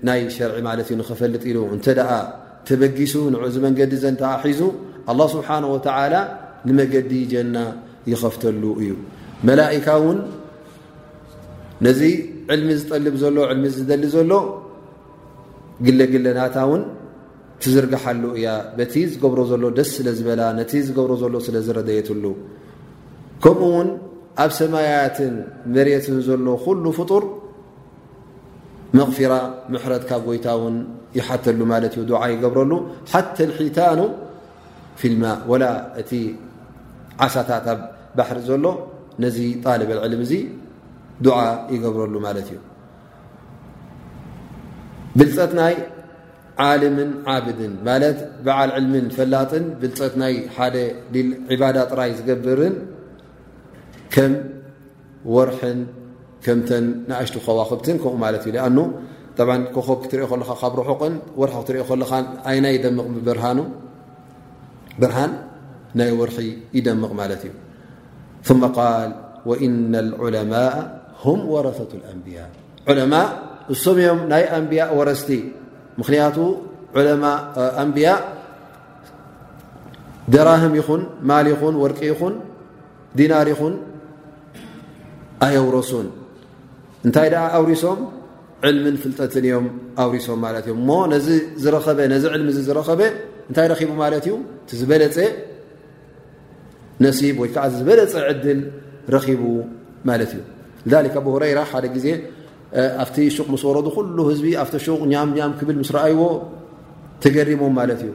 ናይ 0.08 0.20
ሸር 0.36 0.50
ማ 0.66 0.68
ዩ 0.80 0.82
ንክፈልጥ 1.00 1.44
ኢሉ 1.52 1.58
እ 1.76 1.78
ተበጊሱ 2.68 3.14
ንዕዚ 3.36 3.56
መንገዲ 3.68 3.94
ዘን 4.04 4.16
ተኣሒዙ 4.22 4.62
ኣه 5.12 5.20
ስብሓ 5.36 5.50
ወላ 5.74 6.16
ንመገዲ 6.70 7.12
ጀና 7.32 7.56
ይኸፍተሉ 8.12 8.64
እዩ 8.82 8.90
መላእካ 9.48 9.88
ውን 10.04 10.18
ነዚ 11.86 12.02
ዕልሚ 12.54 12.70
ዝጠልብ 12.80 13.16
ዘሎ 13.24 13.38
ልሚ 13.56 13.66
ዝደሊ 13.78 14.04
ዘሎ 14.16 14.32
ግለግለ 15.86 16.26
ናታ 16.38 16.58
ውን 16.72 16.82
ትዝርግሓሉ 17.64 18.24
እያ 18.38 18.48
በቲ 18.78 18.94
ዝገብሮ 19.12 19.40
ዘሎ 19.52 19.64
ደስ 19.78 19.90
ስለ 19.98 20.08
ዝበላ 20.20 20.42
ነቲ 20.60 20.72
ዝገብሮ 20.88 21.12
ዘሎ 21.24 21.36
ስለዝረዘየትሉ 21.48 22.24
ከምኡ 23.44 23.64
ውን 23.76 23.90
ኣብ 24.44 24.52
ሰማያትን 24.60 25.36
መሬትን 25.76 26.18
ዘሎ 26.28 26.46
ኩሉ 26.66 26.84
ፍጡር 27.00 27.24
መኽፊራ 29.00 29.34
ምሕረት 29.74 30.04
ካብ 30.12 30.22
ጎይታ 30.30 30.48
ውን 30.62 30.78
يሉ 31.20 31.62
يረሉ 32.44 32.72
لሒታن 33.12 34.02
ف 35.00 35.04
ال 35.10 35.14
وላ 35.52 35.64
እቲ 36.02 36.12
ዓሳታት 37.26 37.66
ኣ 37.74 37.76
ባሕሪ 38.18 38.40
ዘሎ 38.50 38.66
ነዚ 39.24 39.38
لب 39.82 39.90
عل 40.04 40.14
እ 40.24 40.40
دع 41.26 41.38
يገብረሉ 41.74 42.16
እዩ 42.42 42.52
ብلፀት 45.18 45.52
ናይ 45.62 45.74
علም 46.68 46.98
عብድ 47.32 47.60
بዓل 48.46 48.70
علم 48.78 48.94
ፈላጥ 49.16 49.52
ብፀት 49.82 50.14
ይ 51.52 51.58
ዳ 51.78 51.80
ራይ 52.00 52.12
ዝገብር 52.20 52.60
ም 54.34 54.36
ር 55.48 55.50
ም 56.84 56.86
ኣሽت 57.22 57.36
ከوክብት 57.46 57.88
ምኡ 58.20 58.36
ዩ 58.44 58.52
ط 59.40 59.42
كخ 59.76 59.88
ትኦ 60.12 60.32
ل 60.42 60.44
ካብ 60.50 60.72
رحቕ 60.82 61.02
وር 61.40 61.50
ት 61.68 61.70
ين 62.56 62.66
يደمق 62.76 63.08
برሃن 65.02 65.32
ናይ 66.00 66.10
وርሒ 66.20 66.38
يدمቕ 66.78 67.12
እዩ 67.36 67.44
ثم 68.48 68.62
قال 68.80 69.10
وإن 69.50 69.94
العلماء 70.06 70.74
هم 71.24 71.40
ورثة 71.54 71.92
الأنبياء 72.00 72.50
علمء 72.90 73.26
እسمም 73.74 74.20
ናይ 74.32 74.44
أنبيء 74.58 74.88
ወرثቲ 75.00 75.30
مክ 76.00 76.08
نبيء 77.88 78.18
دراهم 80.34 80.72
يኹን 80.80 81.02
ማل 81.30 81.46
يን 81.54 81.76
ورቂ 81.84 82.00
يኹን 82.12 82.34
ዲنر 83.20 83.48
يኹን 83.54 83.74
ኣيورሱن 85.46 86.08
እታይ 87.08 87.28
د 87.34 87.36
أورሶም 87.60 88.00
ل 88.70 88.90
ፍጠት 89.04 89.34
እም 89.42 89.66
ኣሪሶም 90.04 90.44
እ 91.16 91.20
ዝዚ 91.28 92.52
ዝኸ 92.68 92.96
እታይ 93.52 93.68
ቡ 93.92 94.02
እዩ 94.18 94.36
ዝበለፀ 94.80 95.18
ሲብ 97.20 97.38
ዝበለፀ 97.80 98.14
ድል 98.44 98.60
ረቡ 99.16 99.42
እዩ 100.06 101.12
ኣብ 101.22 101.26
ረيራ 101.44 101.60
ሓደ 101.72 101.86
ዜ 102.06 102.08
ኣብቲ 103.04 103.16
ቕ 103.48 103.58
ስ 103.62 103.66
ረዱ 103.78 103.88
ሉ 104.18 104.20
ህዝቢ 104.30 104.50
ኣቲ 104.64 104.74
ቕ 105.00 105.02
ክብል 105.60 105.78
ስረኣይዎ 105.92 106.22
ትገሪሞ 107.24 107.62
ት 107.90 108.02
እዩ 108.02 108.12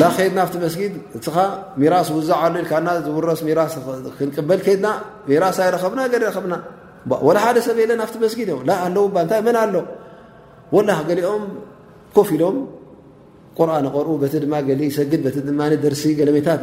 ላ 0.00 0.06
ከድና 0.16 0.40
ብ 0.52 0.58
መስጊድ 0.62 0.94
እ 1.18 1.20
ሚራስ 1.80 2.08
ውዛዕ 2.16 2.40
ኣ 2.46 2.48
ዝረስ 3.04 3.40
ራ 3.58 3.60
ክቅበል 4.18 4.60
ከና 4.66 4.86
ራ 5.42 5.46
ይረኸብና 5.66 6.00
ረኸብና 6.26 6.54
ሓደ 7.44 7.56
ሰብ 7.66 7.78
የለ 7.82 7.92
ና 8.00 8.04
መስጊድ 8.24 8.48
ኣው 8.74 9.06
ታይ 9.30 9.40
መን 9.46 9.56
ኣሎ 9.64 9.76
ላ 10.88 10.92
ገሊኦም 11.10 11.44
ኮፍ 12.16 12.28
ኢሎም 12.36 12.56
ቁርን 13.58 13.86
ርኡ 14.04 14.08
በ 14.22 14.24
ማ 14.52 14.56
ሊ 14.80 14.82
ሰግድ 14.98 15.24
ደርሲ 15.84 16.04
ገለሜታት 16.20 16.60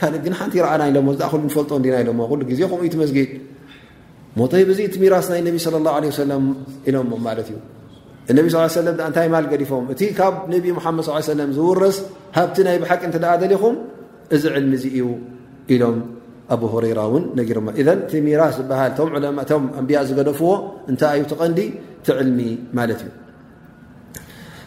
ካእ 0.00 0.14
ግ 0.24 0.32
ሓቲ 0.40 0.54
ይረኣና 0.60 0.82
ሎ 0.96 0.98
ፈልጦ 1.54 1.66
ዲና 1.86 1.94
ሎ 2.08 2.10
ዜ 2.58 2.60
ምኡት 2.74 2.94
መጊድ 3.02 3.32
ይ 4.72 4.76
ዙ 4.78 4.80
ቲ 4.94 4.96
ሚራስ 5.04 5.26
ናይ 5.32 5.40
ቢ 5.54 5.56
ص 5.64 5.68
له 5.84 5.92
عه 5.96 6.08
ለም 6.30 6.44
ኢሎም 6.88 7.08
ት 7.12 7.40
እዩ 7.42 7.56
ነ 8.36 8.38
صل 8.52 8.60
ي 8.64 8.68
سم 8.74 8.86
ታይ 9.16 9.28
ዲፎም 9.62 9.84
እቲ 9.92 10.02
ካብ 10.18 10.34
ነ 10.50 10.56
مድ 10.64 10.98
صل 11.28 11.40
ي 11.40 11.46
ዝረስ 11.56 11.96
ሃብቲ 12.36 12.56
ናይ 12.68 12.76
ሓቂ 12.90 13.02
لኹ 13.52 13.62
እዚ 14.34 14.44
علم 14.54 14.72
እዩ 14.76 14.84
إሎም 15.74 15.98
ኣب 16.54 16.62
هرير 16.72 17.00
ነر 17.36 17.50
ራ 18.40 19.44
ያ 19.96 20.02
ዝገደፍዎ 20.08 20.50
እታይ 20.90 21.18
ዩ 21.20 21.24
تቐዲ 21.32 21.58
ቲ 22.04 22.12
علሚ 22.20 22.38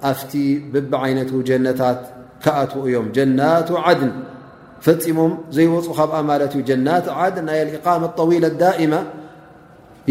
ኣፍቲ 0.10 0.32
ብብ 0.74 0.92
ዓይነቱ 1.04 1.32
ጀነታት 1.50 2.00
ካኣትዎ 2.44 2.82
እዮም 2.90 3.08
ጀናቱ 3.18 3.70
ዓድን 3.86 4.12
ፈፂሞም 4.86 5.32
ዘይወፁ 5.56 5.88
ካ 5.98 6.04
ማ 6.28 6.36
ዩ 6.60 6.62
ጀናት 6.70 7.08
ናይ 7.48 7.60
إقم 7.76 8.04
طውل 8.20 8.46
ዳئማ 8.64 8.94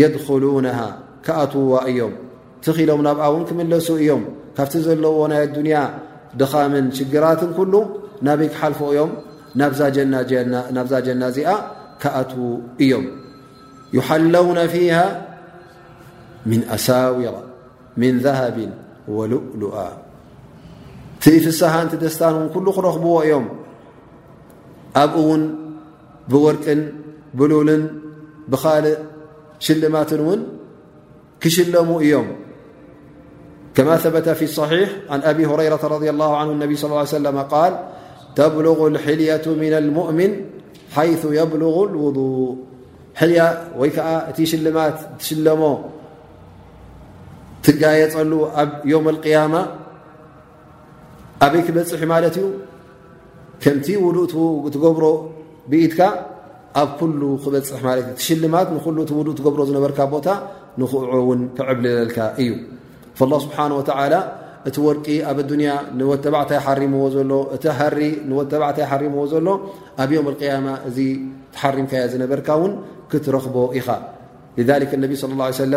የድخሉون 0.01 0.67
ካኣትዋ 1.27 1.71
እዮም 1.91 2.13
ትኺሎም 2.65 3.01
ናብኣ 3.07 3.25
ውን 3.35 3.45
ክምለሱ 3.49 3.89
እዮም 4.03 4.23
ካብቲ 4.57 4.75
ዘለዎ 4.87 5.19
ናይ 5.33 5.43
ዱንያ 5.57 5.77
ድኻምን 6.41 6.87
ሽግራት 6.97 7.41
ሉ 7.73 7.75
ናበይ 8.27 8.49
ክሓልፎ 8.53 8.81
እዮም 8.93 9.11
ናብዛ 9.61 9.81
ጀና 11.07 11.23
እዚኣ 11.33 11.49
ካኣ 12.03 12.17
እዮም 12.85 13.07
يሓለውن 13.97 14.59
ፊه 14.75 14.99
ن 16.59 16.61
ኣሳዊر 16.77 17.35
من 18.01 18.13
ذهብ 18.27 18.57
وሉؤሉኣ 19.17 19.77
ቲፍስሃን 21.23 21.87
ቲ 21.93 21.95
ደስታን 22.03 22.35
ን 22.45 22.49
ክረኽብዎ 22.55 23.15
እዮ 23.27 23.33
أب 24.97 25.17
ون 25.17 25.75
بورቅን 26.29 26.93
بلول 27.35 27.91
بخلق 28.49 28.99
شلمت 29.61 30.13
ون 30.13 30.41
كشلم 31.41 31.93
እيم 31.99 32.27
كما 33.75 33.97
ثبة 33.97 34.33
في 34.33 34.45
الصحيح 34.45 34.91
عن 35.11 35.21
أبي 35.23 35.47
هريرة 35.47 35.81
رضي 35.85 36.11
الله 36.11 36.37
عنه 36.37 36.51
النبي 36.53 36.77
صلى 36.77 36.89
اله 36.91 36.97
عيه 36.99 37.07
وسلم 37.09 37.39
قال 37.39 37.79
تبلغ 38.37 38.87
الحلية 38.87 39.43
من 39.47 39.73
المؤمن 39.73 40.33
حيث 40.97 41.25
يبلغ 41.25 41.75
الوضوء 41.91 42.57
ي 43.23 43.39
كዓ 43.97 44.09
እت 44.31 44.39
شلمت 44.51 44.97
تشلم 45.19 45.61
تجيፀل 47.65 48.33
ኣብ 48.61 48.71
يوم 48.93 49.07
القيامة 49.15 49.61
أبي 51.47 51.61
كበፅح 51.67 52.01
ملت 52.13 52.37
እዩ 52.41 52.47
ቲ 53.67 53.89
ው 54.05 54.07
ትብሮ 54.75 55.03
ብኢትካ 55.71 56.01
ኣብ 56.83 56.91
كل 56.99 57.21
ክበፅ 57.45 57.71
ልማት 58.43 58.69
ሮ 58.97 58.99
ዝበ 59.69 59.87
ቦታ 60.15 60.29
ንክ 60.81 60.93
ን 61.41 61.43
ክዕልካ 61.87 62.19
እዩ 62.43 62.53
الله 63.27 63.39
هو 63.41 63.45
እቲ 64.69 64.79
ኣ 66.41 66.43
ታዎ 66.43 66.43
ታዎ 66.47 66.71
ሎ 69.47 69.49
ኣብ 70.03 70.11
اق 70.29 70.43
እዚ 70.89 70.99
ሓርምካ 71.61 71.93
ዝነበርካ 72.13 72.49
ን 72.71 72.73
ክትረኽቦ 73.11 73.57
ኢኻ 73.81 73.89
ذ 74.69 74.71
ا 74.75 74.77
صى 75.23 75.31
اه 75.65 75.75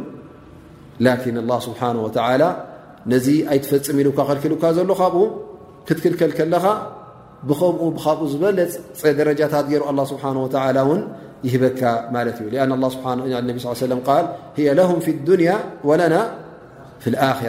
ه 1.06 1.60
ስብሓه 1.68 1.90
ነዚ 3.12 3.28
ኣይትፈፅሚ 3.52 3.98
ኢሉካ 4.04 4.20
ልክልካ 4.38 4.64
ዘሎ 4.78 4.90
ካብኡ 5.02 5.20
ክትክልከል 5.88 6.32
ከለኻ 6.38 6.66
ብከምኡ 7.48 7.84
ብካብኡ 7.98 8.24
ዝበለፅ 8.32 8.72
ፀ 9.02 9.12
ደረጃታት 9.20 9.66
ገሩ 9.72 9.82
ه 9.90 10.04
ስሓን 10.12 10.38
ይ 11.46 11.52
እዩ 14.58 14.70
ለም 14.78 15.00
ፊ 15.06 15.12
ንያ 15.40 15.52
ወለና 15.90 16.16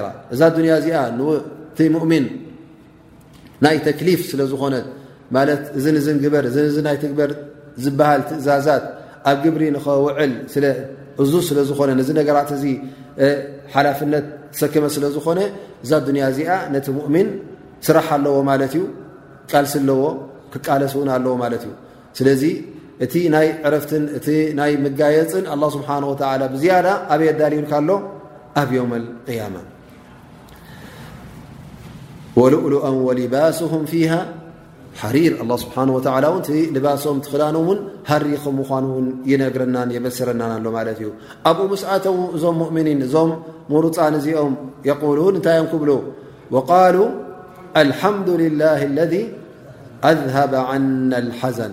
ራ 0.04 0.06
እዛ 0.34 0.40
ያ 0.70 0.74
እዚኣ 0.82 0.96
ሙؤሚን 1.94 2.26
ናይ 3.64 3.76
ተሊፍ 3.86 4.20
ስለዝኾነ 4.30 4.74
እ 6.12 6.14
ግበር 6.24 6.44
ናይ 6.86 6.96
ግበር 7.10 7.30
ዝበሃል 7.84 8.20
ትእዛዛት 8.28 8.84
ኣብ 9.30 9.36
ግብሪ 9.44 9.62
ኸውዕል 9.84 10.32
እዙዝ 11.22 11.42
ስለዝኾነ 11.50 11.90
ነራት 12.28 12.50
እ 12.72 12.72
ሓላፍነት 13.74 14.26
ሰክመ 14.58 14.84
ስለ 14.96 15.04
ዝኾነ 15.14 15.38
እዛ 15.84 15.90
ያ 16.22 16.26
እዚኣ 16.32 16.50
ነቲ 16.74 16.86
ؤምን 17.08 17.28
ስራሕ 17.86 18.06
ኣለዎ 18.16 18.36
ማለት 18.50 18.72
እዩ 18.76 18.82
ቃልሲ 19.50 19.72
ለዎ 19.88 20.02
ክቃለስውን 20.52 21.08
ኣለዎ 21.16 21.32
ማእዩ 21.40 21.64
እቲ 23.04 23.14
ይ 23.24 23.28
ረፍት 23.74 23.90
እ 23.96 23.98
ይ 24.70 24.72
ምጋየፅን 24.84 25.44
ስ 25.74 25.76
ብዝያ 26.54 26.72
ኣበይ 27.12 27.30
ዳልዩካሎ 27.40 27.90
ኣብ 28.62 28.70
ው 32.40 32.42
ا 32.46 32.48
ልؤሉ 32.52 32.74
ባም 33.34 33.84
ፊ 33.92 33.94
ሪር 35.14 35.32
ስ 35.62 35.64
ልባሶም 36.76 37.16
ትክዳኖምን 37.26 37.78
ሃሪኹም 38.10 38.54
ምኑ 38.60 38.84
ን 39.04 39.06
ይነረናን 39.30 39.88
የበስረና 39.96 40.42
ኣሎ 40.58 40.66
ማ 40.76 40.78
እዩ 40.96 41.02
ኣብኡ 41.50 41.70
ስኣቶ 41.82 42.04
እዞም 42.36 42.56
ؤምኒን 42.66 43.00
እዞም 43.06 43.30
ሩፃን 43.86 44.14
እዚኦም 44.20 44.54
ሉን 45.18 45.34
እታይዮም 45.40 45.66
ክብ 45.72 45.82
لምድ 45.90 48.28
ላه 48.60 48.78
اለذ 48.88 49.12
ذه 49.12 49.22
ع 50.68 50.70
لሓዘን 51.28 51.72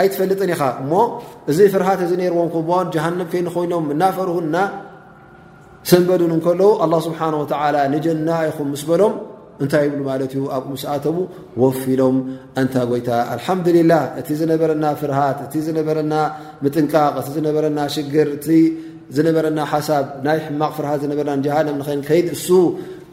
ኣይትፈልጥን 0.00 0.50
ኢኻ 0.54 0.62
እሞ 0.82 0.92
እዚ 1.50 1.58
ፍርሃት 1.74 2.00
እዚ 2.06 2.12
ነርዎም 2.20 2.48
ክቦኦን 2.54 2.88
ጃሃንም 2.94 3.28
ከይኒ 3.32 3.46
ኮይኖም 3.54 3.84
እናፈርሁና 3.94 4.56
ሰንበሉን 5.90 6.32
እከለዉ 6.36 6.70
ኣه 6.84 6.90
ስብሓ 7.06 7.20
ላ 7.74 7.84
ንጀና 7.94 8.28
ይኹም 8.48 8.68
ምስ 8.74 8.82
በሎም 8.88 9.14
እንታይ 9.62 9.82
ይብሉ 9.86 10.00
ማለት 10.10 10.32
እዩ 10.36 10.42
ኣብኡ 10.56 10.72
ሰኣተም 10.82 11.18
ወፊ 11.62 11.80
ኢሎም 11.94 12.16
እንታ 12.60 12.74
ጎይታ 12.90 13.08
አልሓምዱላ 13.34 13.92
እቲ 14.20 14.28
ዝነበረና 14.40 14.84
ፍርሃት 15.00 15.38
እቲ 15.46 15.54
ዝነበረና 15.68 16.14
ምጥንቃቅ 16.64 17.12
እቲ 17.20 17.28
ዝነበረና 17.38 17.78
ሽግር 17.94 18.28
እቲ 18.36 18.48
ዝነበረና 19.16 19.58
ሓሳብ 19.72 20.04
ናይ 20.26 20.38
ሕማቕ 20.46 20.70
ፍርሃት 20.78 21.00
ዝነበረና 21.06 21.34
ጃሃንም 21.46 21.76
ንኸ 21.80 21.88
ከይድ 22.10 22.28
እሱ 22.36 22.48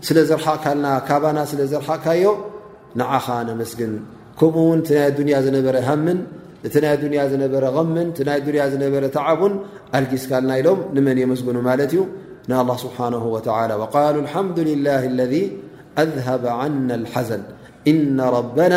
ስለዝረሓቕ 0.07 0.57
ካልና 0.65 0.87
ካባና 1.09 1.37
ስለዘርሓቕካዮ 1.51 2.25
ንዓኻ 3.01 3.27
ነመስግን 3.51 3.93
ከምኡውን 4.39 4.79
ናይ 4.91 5.01
ኣዱንያ 5.09 5.35
ዝነበረ 5.47 5.75
ሃምን 5.89 6.19
እ 6.67 6.69
ያ 6.83 7.23
ያ 8.57 8.67
ተዓቡን 9.15 9.53
አልስካልና 9.97 10.51
ኢሎም 10.61 10.79
መን 11.07 11.17
የገኑ 11.21 11.97
ዩ 12.51 12.55
له 12.55 14.13
ه 14.47 14.67
ل 14.67 14.71
له 14.87 15.33
ذ 15.33 15.35
ذهب 16.17 16.43
ع 16.59 16.61
الحዘن 16.99 17.41
ن 18.17 18.19
ربና 18.37 18.73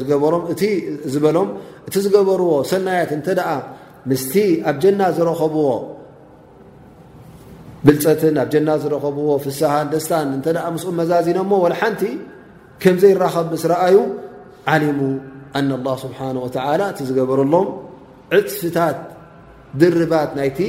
ዝገበሮም 0.00 0.42
እ 0.52 0.56
ዝበሎም 1.12 1.48
እቲ 1.88 1.94
ዝገበርዎ 2.04 2.50
ሰናያት 2.70 3.10
እተ 3.16 3.28
ምስቲ 4.10 4.32
ኣብ 4.70 4.76
ጀና 4.82 5.00
ዝረከብዎ 5.16 5.66
ብልፀትን 7.86 8.36
ኣብ 8.42 8.48
ጀና 8.54 8.68
ዝረከብዎ 8.82 9.28
ፍسሃን 9.44 9.86
ደስታን 9.94 10.28
እ 10.76 10.80
ስ 10.82 10.92
መዛዚኖ 11.00 11.38
ሞ 11.52 11.54
وሓንቲ 11.64 12.02
ከም 12.82 12.96
ዘይ 13.02 13.12
ራኸብ 13.24 13.52
ስ 13.62 13.66
ረኣዩ 13.72 13.96
علሙ 14.72 15.00
ኣن 15.58 15.70
الله 15.78 15.94
ስብሓنه 16.04 16.40
و 16.46 16.48
እ 17.00 17.02
ዝገበረሎም 17.08 17.66
عትፍታት 18.36 18.98
ድርባት 19.80 20.30
ይ 20.48 20.68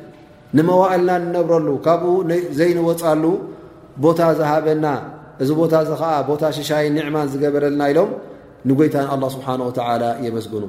ንመዋእልና 0.57 1.09
ንነብረሉ 1.25 1.69
ካብኡ 1.85 2.13
ዘይንወፃሉ 2.59 3.25
ቦታ 4.03 4.19
ዝሃበና 4.39 4.85
እዚ 5.41 5.49
ቦታ 5.61 5.73
እዚ 5.83 5.91
ከዓ 6.01 6.11
ቦታ 6.29 6.43
ሽሻይ 6.57 6.85
ንዕማን 6.95 7.27
ዝገበረልና 7.33 7.81
ኢሎም 7.91 8.09
ንጎይታን 8.69 9.07
ኣ 9.13 9.15
ስብሓ 9.35 9.47
የመዝግኑ 10.25 10.63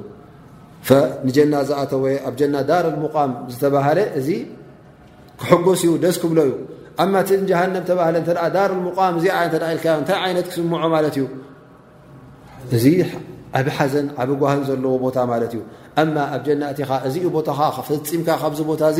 ንጀና 1.27 1.53
ዝኣተወ 1.67 2.03
ኣብ 2.27 2.33
ጀና 2.39 2.55
ዳር 2.69 2.85
ሙቃም 3.03 3.31
ዝተባሃለ 3.51 3.99
እዚ 4.19 4.29
ክሕጎስ 5.41 5.81
እዩ 5.85 5.91
ደስ 6.03 6.17
ክብሎ 6.21 6.39
እዩ 6.47 6.51
እቲጃሃን 7.21 7.75
ተሃ 7.89 7.99
እ 8.21 8.35
ዳር 8.55 8.71
ሙም 8.87 9.15
እዚ 9.19 9.25
ኢልዮ 9.41 9.93
እታይ 10.01 10.25
ይነት 10.31 10.45
ክስምዖ 10.49 10.83
ማለት 10.95 11.15
እዩ 11.19 11.25
እዚ 12.77 12.85
ኣብ 13.59 13.67
ሓዘን 13.77 14.07
ኣብ 14.21 14.29
ጓህን 14.41 14.61
ዘለዎ 14.69 14.93
ቦታ 15.05 15.17
ማለት 15.31 15.51
እዩ 15.55 15.61
እማ 16.03 16.15
ኣብ 16.35 16.41
ጀና 16.49 16.61
እቲኻ 16.73 16.91
እዚኡ 17.07 17.25
ቦታ 17.37 17.47
ፈፂምካ 17.89 18.29
ካብዚ 18.43 18.59
ቦታ 18.71 18.83
እዚ 18.93 18.99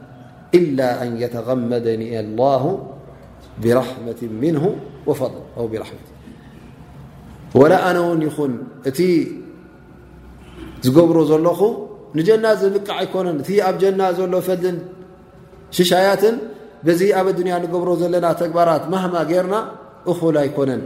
إل 0.55 0.81
أن 0.81 1.17
يتغد 1.17 1.87
الله 2.17 2.79
برمة 3.63 4.21
نه 4.55 4.75
فض 5.19 5.31
ول 7.59 7.73
ن 7.95 7.97
ው 8.05 8.07
ይን 8.21 8.51
እቲ 8.89 8.99
ዝብሮ 10.85 11.17
ዘለኹ 11.31 11.59
جና 12.27 12.45
ዝبቃع 12.61 12.97
كن 13.13 13.25
እ 13.41 13.43
ኣብ 13.67 13.75
جና 13.83 14.01
ሎ 14.33 14.35
ፈ 14.47 14.49
ሽት 16.87 17.01
ኣብ 17.19 17.27
ብሮ 17.75 17.89
ዘለና 18.01 18.25
ግባራ 18.51 18.69
ه 18.87 18.89
رና 19.45 19.55
እل 20.11 20.35
يكነን 20.47 20.81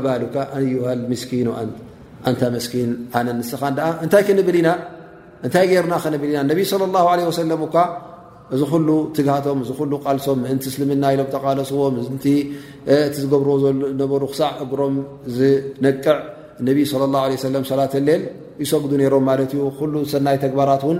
ባሉ 0.06 0.24
ሃ 0.36 0.94
ስኪአንተ 1.22 2.42
መስኪን 2.56 2.92
ኣነ 3.20 3.28
ንስኻ 3.40 3.62
እታይ 5.46 5.66
ርና 5.86 5.94
ከንብልና 6.04 6.52
ቢ 6.60 6.62
ه 6.72 7.30
ለ 7.52 7.62
እኳ 7.70 7.76
እዚ 8.56 8.62
ኩሉ 8.72 8.88
ትግሃቶም 9.18 9.60
እዚ 9.64 9.70
ሉ 9.92 9.96
ቓልሶም 10.06 10.40
እንቲ 10.54 10.64
እስልምና 10.72 11.04
ኢሎም 11.14 11.28
ተቓለስዎም 11.36 11.96
እቲ 12.02 12.26
ዝገብር 13.22 13.48
ነበሩ 14.02 14.22
ክሳዕ 14.32 14.50
እግሮም 14.66 14.96
ዝነቅዕ 15.38 16.14
ነብ 16.68 16.78
ه 16.88 17.38
ሰላተ 17.72 17.94
ሌል 18.10 18.24
ይሰጉዱ 18.64 18.92
ነይሮም 19.02 19.24
ማለት 19.30 19.52
እዩ 19.58 19.64
ኩሉ 19.80 19.94
ሰናይ 20.14 20.38
ተግባራት 20.46 20.84
ውን 20.90 21.00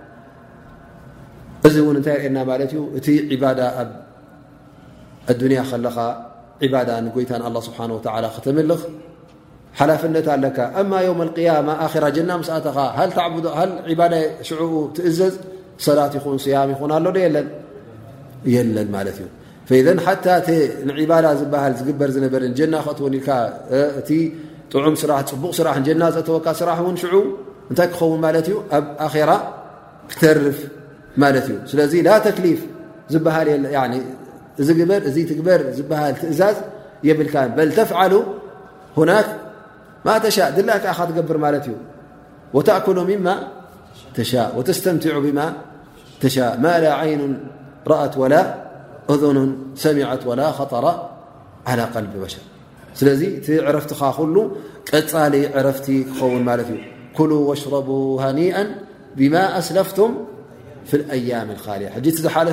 እዚ 1.67 1.75
እውን 1.83 1.95
እንታይ 1.99 2.15
ርአና 2.21 2.37
ማ 2.49 2.51
ዩ 2.73 2.79
እቲ 2.97 3.07
ኣንያ 5.31 5.59
ከለኻ 5.69 5.97
ባዳ 6.73 6.89
ንጎይታ 7.05 7.31
ስብሓ 7.67 7.79
ክተምልኽ 8.35 8.81
ሓላፍነት 9.79 10.27
ኣለካ 10.35 10.57
ያማ 11.47 11.69
ራ 12.03 12.07
ጀና 12.15 12.31
ስተኻ 12.49 12.77
ዳ 13.45 13.49
ሽ 14.47 14.59
ትእዘዝ 14.95 15.35
ሰላት 15.85 16.13
ይኹን 16.17 16.39
ስያም 16.45 16.69
ይኹን 16.73 16.91
ኣሎ 16.97 17.05
ዶ 17.15 17.17
የለን 17.25 17.47
ለን 18.77 18.89
እዩ 19.79 19.87
ሓ 20.05 20.09
ባዳ 21.11 21.25
ዝበሃል 21.41 21.73
ዝግበር 21.79 22.09
ዝነበር 22.17 22.43
ጀና 22.59 22.73
ክእትወ 22.87 23.07
ኢልእቲ 23.11 24.09
ዑምራፅቡቕ 24.87 25.51
ስራ 25.61 25.67
ጀና 25.87 26.03
ዘተወካ 26.17 26.45
ስራሕ 26.61 26.79
ን 26.95 26.97
እንታይ 27.71 27.87
ክኸውን 27.93 28.19
ማት 28.25 28.37
እዩ 28.51 28.55
ኣብ 29.05 29.13
ራ 29.29 29.31
ክተርፍ 30.11 30.59
لا 31.17 31.39
تكليف 32.19 32.65
بر 33.13 33.97
زز 36.29 36.55
يبلك 37.03 37.37
بل 37.37 37.73
تفعل 37.73 38.23
هناك 38.97 39.25
ما 40.05 40.17
تشاء 40.17 40.51
تقبر 40.51 41.77
وتأكل 42.53 42.95
مما 42.95 43.47
تشاء 44.15 44.57
وتستمتع 44.57 45.19
بما 45.19 45.53
تشاء 46.21 46.59
ما 46.59 46.79
لا 46.79 46.93
عين 46.93 47.39
رأت 47.87 48.17
ولا 48.17 48.55
أذن 49.09 49.57
سمعت 49.75 50.27
ولا 50.27 50.51
خطر 50.51 51.09
على 51.67 51.81
قلب 51.81 52.09
بشر 52.23 52.39
عرفت 53.01 53.49
ل 53.51 53.59
ل 53.59 53.65
عرفت 55.55 55.89
ون 56.21 56.63
كلو 57.17 57.41
واشربوا 57.49 58.21
هنيئ 58.23 58.63
بما 59.17 59.57
أسلفتم 59.59 60.15
ዝሓፈ 62.17 62.47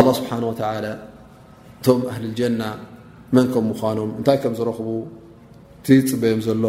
ኣه 0.00 0.10
ስብሓን 0.18 0.42
ወተ 0.50 0.60
እቶም 1.78 2.00
ኣህሊ 2.12 2.22
ልጀና 2.30 2.62
መን 3.34 3.46
ከም 3.52 3.64
ምዃኖም 3.70 4.10
እንታይ 4.18 4.36
ከም 4.42 4.52
ዝረኽቡ 4.58 4.88
እቲ 5.80 5.86
ፅበዮም 6.08 6.40
ዘሎ 6.46 6.64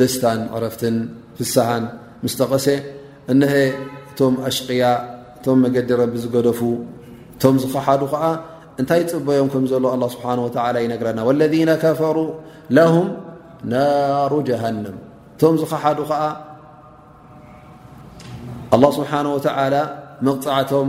ደስታን 0.00 0.40
ዕረፍትን 0.54 0.96
ፍሳሓን 1.38 1.84
ምስተቐሰ 2.24 2.66
እንሀ 3.32 3.54
እቶም 4.10 4.34
ኣሽቅያ 4.48 4.82
እቶም 5.36 5.58
መገዲ 5.64 5.90
ረቢ 6.00 6.12
ዝገደፉ 6.24 6.60
እቶም 7.34 7.54
ዝኸሓዱ 7.62 8.02
ኸዓ 8.12 8.24
እንታይ 8.80 9.02
ፅበዮም 9.14 9.48
ከም 9.54 9.64
ዘሎ 9.72 9.84
ኣ 9.94 9.96
ስብሓ 10.14 10.26
ወ 10.46 10.48
ይነግረና 10.84 11.20
ወለذና 11.28 11.70
ከፈሩ 11.84 12.18
ለሁም 12.78 13.08
ናሩ 13.74 14.32
ጀሃንም 14.50 14.98
እቶም 15.34 15.54
ዝኸሓዱ 15.62 15.98
ኸዓ 16.12 16.24
ኣ 18.74 18.92
ስብሓ 19.00 19.12
ወ 19.34 19.38
መቕፅዕቶም 20.26 20.88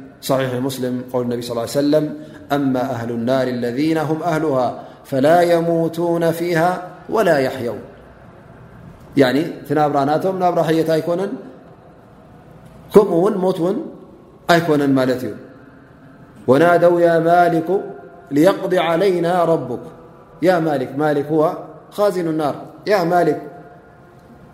صحيح 0.21 0.53
مسلم 0.53 1.01
قول 1.13 1.23
انبي 1.25 1.41
صلىال 1.41 1.59
عليه 1.59 1.69
وسلم 1.69 2.17
أما 2.51 2.81
أهل 2.91 3.11
النار 3.11 3.47
الذين 3.47 3.97
هم 3.97 4.23
أهلها 4.23 4.79
فلا 5.03 5.41
يموتون 5.41 6.31
فيها 6.31 6.83
ولا 7.09 7.37
يحيون 7.37 7.79
عن 9.19 9.41
تبنيكن 9.67 9.99
ك 12.95 12.97
مت 12.97 13.79
يكن 14.51 14.99
ات 14.99 15.23
ونادوا 16.47 17.01
يا 17.01 17.19
مالك 17.19 17.81
ليقض 18.31 18.73
علينا 18.75 19.43
ربك 19.45 19.79
املكلكو 20.43 21.47
خازن 21.91 22.27
النار 22.29 22.55
يامالك 22.87 23.41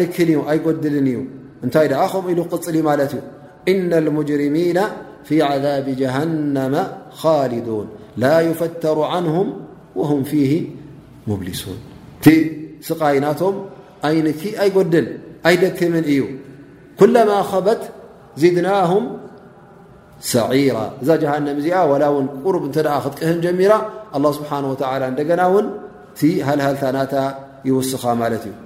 ንክ 0.00 0.18
ኣل 0.20 1.16
እታይ 1.66 1.86
ኢሉ 2.30 2.40
قፅل 2.52 2.76
እ 2.80 2.84
إن 3.72 3.92
المجرمين 4.02 4.78
في 5.28 5.36
عذاب 5.50 5.86
جهنم 6.02 6.74
خالدون 7.20 7.86
لا 8.24 8.36
يفتر 8.48 8.98
عنهم 9.12 9.46
وهم 9.98 10.20
فيه 10.30 10.52
مبلسون 11.30 11.78
ቲ 12.24 12.26
ስقይ 12.88 13.16
ናቶም 13.24 13.54
ኣينኪ 14.08 14.42
ኣيድል 14.64 15.06
ኣይደክም 15.48 15.92
እዩ 16.12 16.20
كلم 17.00 17.28
خبت 17.50 17.82
زድናهم 18.40 19.04
سعير 20.32 20.76
እዛ 21.02 21.08
جهنم 21.24 21.54
እዚኣ 21.60 21.76
ول 21.90 22.02
قرب 22.44 22.62
ክتهم 23.06 23.38
ጀሚራ 23.44 23.72
الله 24.16 24.30
سبحنه 24.38 24.68
وتل 24.72 25.02
ደና 25.18 25.42
وን 25.54 25.66
ቲ 26.18 26.20
ሃلሃلታ 26.46 26.82
ና 26.96 26.98
يوስኻ 27.68 28.02
እ 28.24 28.65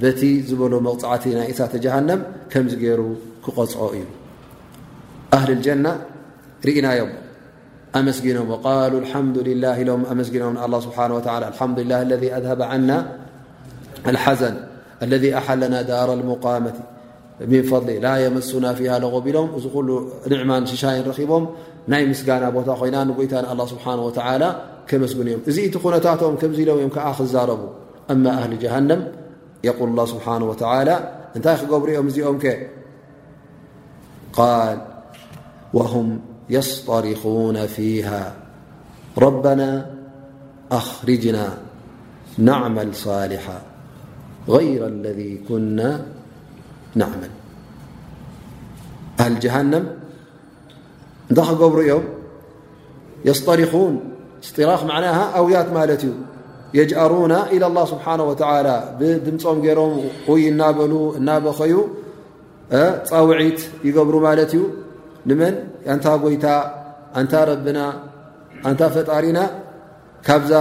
ዝ 0.00 0.50
غፅ 0.60 1.24
ይ 1.28 1.34
እሳተ 1.52 1.74
ሩ 2.98 3.00
ክغፅዖ 3.44 3.74
እዩ 3.96 4.04
ርእናዮም 6.68 7.10
ኣጊኖም 7.98 8.48
ኢሎም 9.80 10.02
ኖም 10.44 11.74
ذ 14.06 14.12
ذ 14.12 14.14
ሓዘ 14.24 14.42
ذ 15.00 15.16
ለና 15.64 16.66
መة 17.52 17.78
ضሊ 17.80 17.90
ላ 18.04 18.12
መሱና 18.36 18.66
ه 18.78 19.04
غቢሎም 19.14 19.48
እዚ 19.58 19.64
ሉ 19.86 19.88
ንዕማን 20.32 20.62
ሽሻይ 20.70 20.96
ረኺቦም 21.10 21.44
ናይ 21.92 22.02
ምስጋና 22.10 22.44
ቦታ 22.56 22.68
ኮይና 22.80 22.96
ንይታ 23.10 23.32
له 23.58 23.64
ስሓه 23.72 23.94
و 24.06 24.08
መስግን 25.02 25.26
እዮም 25.30 25.42
እዚ 25.50 25.56
እቲ 25.68 25.74
ነታቶም 25.94 26.34
ለ 26.68 26.70
ዮም 26.82 26.92
ዓ 27.08 27.10
ክዛቡ 27.18 27.50
يقول 29.64 29.88
الله 29.88 30.04
سبحانه 30.06 30.44
وتعالى 30.44 31.14
أنتبرم 31.36 32.06
م 32.06 32.40
قال 34.32 34.80
وهم 35.74 36.20
يصطرخون 36.50 37.66
فيها 37.66 38.34
ربنا 39.18 39.94
أخرجنا 40.72 41.58
نعمل 42.38 42.94
صالحا 42.94 43.62
غير 44.48 44.86
الذي 44.86 45.44
كنا 45.48 46.06
نعمل 46.94 47.30
أهل 49.20 49.40
جهنم 49.40 49.96
أنتبرم 51.30 52.02
يصطرخون 53.24 54.00
اصطراخ 54.44 54.84
معناها 54.84 55.30
أو 55.36 55.48
ياتمالتي 55.48 56.12
የአሩና 56.76 57.34
إ 57.54 57.58
لله 57.62 57.84
ስሓه 57.92 58.20
ብድምፆም 58.98 59.56
ሮም 59.78 59.92
ይ 60.40 60.42
እና 60.52 60.60
እናኸዩ 61.20 61.74
ፀውዒት 63.10 63.60
ይገብሩ 63.86 64.14
ማለት 64.28 64.50
እዩ 64.56 64.62
ንመን 65.28 65.54
ኣንታ 65.92 66.06
ጎይታ 66.24 66.46
ንታ 67.24 67.32
ረና 67.48 67.80
ፈጣሪና 68.96 69.38
ካብዛ 70.26 70.52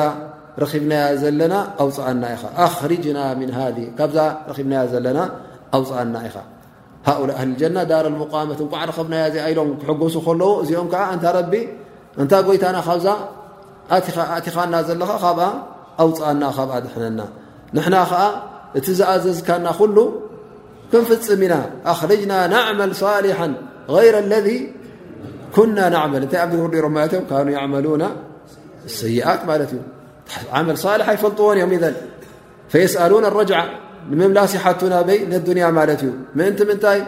ረብና 0.64 0.94
ዘለና 1.24 1.56
ኣውፅኣና 1.84 2.24
ኢ 2.36 2.38
ኣርና 2.68 3.58
ካ 3.98 4.08
ዘና 4.96 5.18
ኣውፅኣና 5.78 6.16
ኢኻ 6.30 6.38
ሃؤላ 7.08 7.32
ዳር 7.92 8.06
መት 8.52 8.60
ንቋዓ 8.66 8.82
ከብና 8.98 9.16
ኢሎም 9.52 9.70
ክገሱ 9.82 10.16
ለዉ 10.42 10.52
እዚኦም 10.64 10.88
ዓ 11.10 11.14
ታ 11.26 11.36
ቢ 11.52 11.56
እታ 12.22 12.32
ጎይታና 12.48 12.78
ካብዛ 12.88 13.08
ኣእቲኻና 13.96 14.74
ዘለኻ 14.88 15.12
أና 16.02 16.46
ብ 16.58 16.72
ድና 16.86 17.22
ንና 17.76 17.96
ዓ 18.10 18.24
እቲ 18.78 18.88
ዝኣዘዝካና 19.00 19.68
ل 19.96 20.00
ክንፍፅም 20.92 21.42
ኢና 21.46 21.56
ኣخርجና 21.92 22.34
نعل 22.54 22.92
صሊح 23.04 23.40
غير 23.96 24.14
الذ 24.24 24.48
كና 25.56 25.78
ታይ 26.34 26.46
ሮ 26.64 26.88
ي 27.50 27.98
እ 31.02 31.04
ح 31.08 31.10
ይፈلጥዎን 31.16 31.58
እም 31.66 31.72
ذ 31.84 31.86
فيسألن 32.72 33.26
الرجع 33.32 33.60
ምምላስ 34.20 34.54
ሓና 34.64 34.94
ይ 35.12 35.20
ያ 35.64 35.68
እዩ 35.70 36.12
እን 36.50 36.54
ምንታይ 36.70 37.00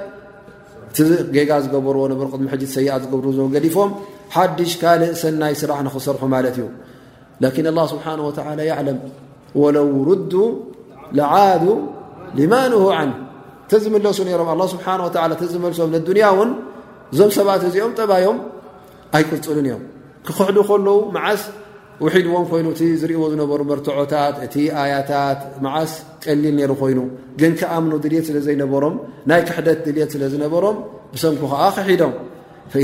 ጌጋ 1.36 1.52
ዝገብርዎ 1.64 2.04
ድሚ 2.12 3.54
ዲፎም 3.66 3.92
ሓድش 4.36 4.74
ካእ 4.82 5.02
ሰናይ 5.22 5.54
ስራሕ 5.62 5.80
نክሰርሑ 5.88 6.22
እዩ 6.52 6.60
ላኪን 7.44 7.66
اላه 7.72 7.86
ስብሓንه 7.94 8.22
ወተ 8.30 8.38
ያዕለም 8.72 8.98
ወለው 9.62 9.88
ሩዱ 10.10 10.34
ለዓዱ 11.18 11.64
ልማንሁ 12.40 12.82
ዓን 12.98 13.12
ተዝምለሱ 13.72 14.18
ነይሮም 14.28 14.50
ኣه 14.54 14.66
ስብሓንه 14.74 15.04
ላ 15.30 15.34
እተዝመልሶም 15.38 15.90
ነዱንያ 15.96 16.26
እውን 16.34 16.50
እዞም 17.14 17.32
ሰባት 17.38 17.62
እዚኦም 17.70 17.94
ጠባዮም 18.00 18.38
ኣይቅፅሉን 19.18 19.66
እዮም 19.70 19.84
ክክሕዱ 20.28 20.58
ከለዉ 20.70 20.98
መዓስ 21.16 21.42
ውሒድዎም 22.04 22.46
ኮይኑ 22.50 22.68
እቲ 22.74 22.82
ዝርእይዎ 23.00 23.24
ዝነበሩ 23.32 23.60
መርትዖታት 23.72 24.36
እቲ 24.46 24.56
ኣያታት 24.82 25.40
መዓስ 25.66 25.92
ቀሊል 26.24 26.46
ነይሩ 26.60 26.72
ኮይኑ 26.82 27.00
ግን 27.40 27.52
ክኣምኑ 27.60 27.94
ድልየት 28.04 28.26
ስለ 28.30 28.38
ዘይነበሮም 28.46 28.96
ናይ 29.30 29.42
ክሕደት 29.48 29.80
ድልየት 29.88 30.12
ስለ 30.16 30.24
ዝነበሮም 30.34 30.78
ብሰንኩ 31.14 31.42
ኸዓ 31.54 31.66
ኸሒዶም 31.78 32.14
ፈ 32.74 32.84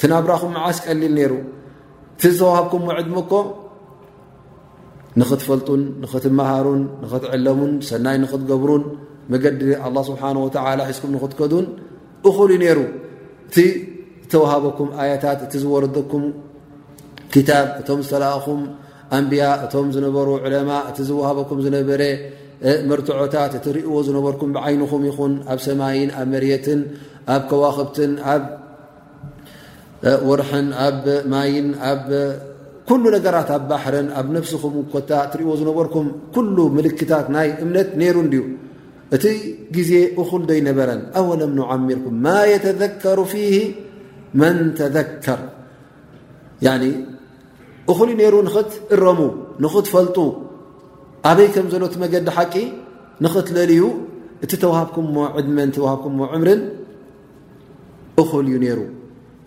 ትናብራኹም 0.00 0.54
ዓስ 0.66 0.78
ቀሊል 0.86 1.14
ሩ 1.30 1.34
እቲ 2.14 2.22
ዝተዋሃብኩም 2.36 2.82
ድ 3.06 3.08
ሞኮ 3.16 3.32
ንኽትፈልጡን 5.20 5.82
ንኽትمሃሩን 6.02 6.82
ንኽትዕለሙን 7.02 7.72
ሰናይ 7.88 8.16
ንኽትገብሩን 8.24 8.82
መገዲ 9.32 9.60
الله 9.86 10.02
ስብሓنه 10.10 10.40
و 10.44 10.48
ሒዝኩም 10.90 11.10
ንኽትከዱን 11.16 11.66
እኹሉ 12.28 12.50
ነሩ 12.64 12.78
እቲ 13.48 13.56
ዝተوሃበኩም 14.24 14.88
ኣيታት 15.02 15.40
እቲ 15.46 15.52
ዝረደኩም 15.64 16.24
كታብ 17.34 17.66
እቶም 17.80 17.98
ዝተላقኹም 18.04 18.60
ኣንብያ 19.16 19.42
እቶም 19.64 19.86
ዝነበሩ 19.94 20.28
عለማ 20.44 20.70
እቲ 20.90 20.98
ዝሃበኩም 21.10 21.58
ዝነበረ 21.66 22.02
መርትعታት 22.90 23.52
እቲ 23.58 23.66
ሪእዎ 23.76 23.94
ዝነበርኩም 24.06 24.50
ብዓይንኹም 24.56 25.02
ይኹን 25.10 25.32
ኣብ 25.52 25.58
ሰማይን 25.66 26.08
ኣብ 26.20 26.26
መرትን 26.32 26.80
ኣብ 27.34 27.42
ከዋክብትን 27.50 28.12
ኣ 28.32 28.36
وርሕን 30.28 30.66
ኣብ 30.88 31.04
ማይን 31.34 31.68
ኣብ 31.90 32.08
كل 32.90 33.02
ነገራት 33.16 33.48
ኣብ 33.56 33.62
ባሕርን 33.70 34.08
ኣብ 34.18 34.26
ነفሲኹም 34.36 34.74
ኮታ 34.92 35.10
ትሪእዎ 35.32 35.50
ዝነበርኩም 35.60 36.06
كل 36.34 36.56
ምልክታት 36.76 37.26
ናይ 37.36 37.48
እምነት 37.64 37.88
ነይሩ 38.00 38.16
ዩ 38.38 38.42
እቲ 39.16 39.24
ግዜ 39.76 39.92
እል 40.22 40.42
ዶይነበረን 40.50 41.00
ኣوለም 41.20 41.52
ዓሚርኩ 41.72 42.04
ማ 42.24 42.26
يተذከሩ 42.52 43.18
ፊه 43.32 43.54
መን 44.40 44.58
ተذከር 44.80 45.40
እ 46.66 46.90
ዩ 48.30 48.32
ሩ 48.32 48.36
ኽትእረሙ 48.54 49.20
ንኽትፈልጡ 49.64 50.16
ኣበይ 51.30 51.48
ከም 51.54 51.66
ዘሎ 51.72 51.84
መገዲ 52.02 52.26
ሓቂ 52.36 52.54
ንኽት 53.24 53.48
ለልዩ 53.56 53.82
እቲ 54.44 54.52
ተوሃብኩ 54.64 54.96
ዕድመን 55.38 55.70
ተሃብኩ 55.76 56.04
ዕምርን 56.36 56.60
እል 58.20 58.48
እዩ 58.54 58.60
ሩ 58.78 58.80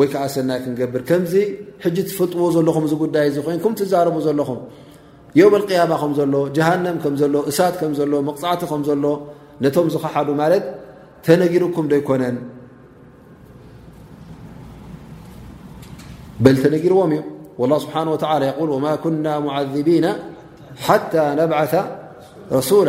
ይዓ 0.00 0.04
ሰይ 0.34 0.58
ክንብር 0.64 1.02
ዚ 1.32 1.34
ትፈልጥዎ 2.08 2.42
ዘለኹም 2.56 2.84
ጉዳይ 3.02 3.26
ዝኮይን 3.36 3.60
ትዛ 3.80 3.94
ዘለኹም 4.26 4.58
اقي 5.34 5.76
ሎ 6.32 6.40
ሃ 6.66 6.70
ሎ 7.34 7.38
እሳት 7.50 7.74
ሎ 8.12 8.16
መቕፃዕቲ 8.28 8.62
ከዘሎ 8.72 9.04
ነቶም 9.64 9.86
ዝሓዱ 9.94 10.28
ተነጊርኩም 11.26 11.86
ዶ 11.90 11.92
ይኮነን 12.00 12.36
ተነጊርዎም 16.64 17.12
እ 17.18 17.66
اله 17.66 17.78
ስه 17.84 17.88
كና 19.04 19.26
ذቢ 19.74 19.90
ى 21.60 21.66
ث 21.72 21.74
ሱላ 22.70 22.88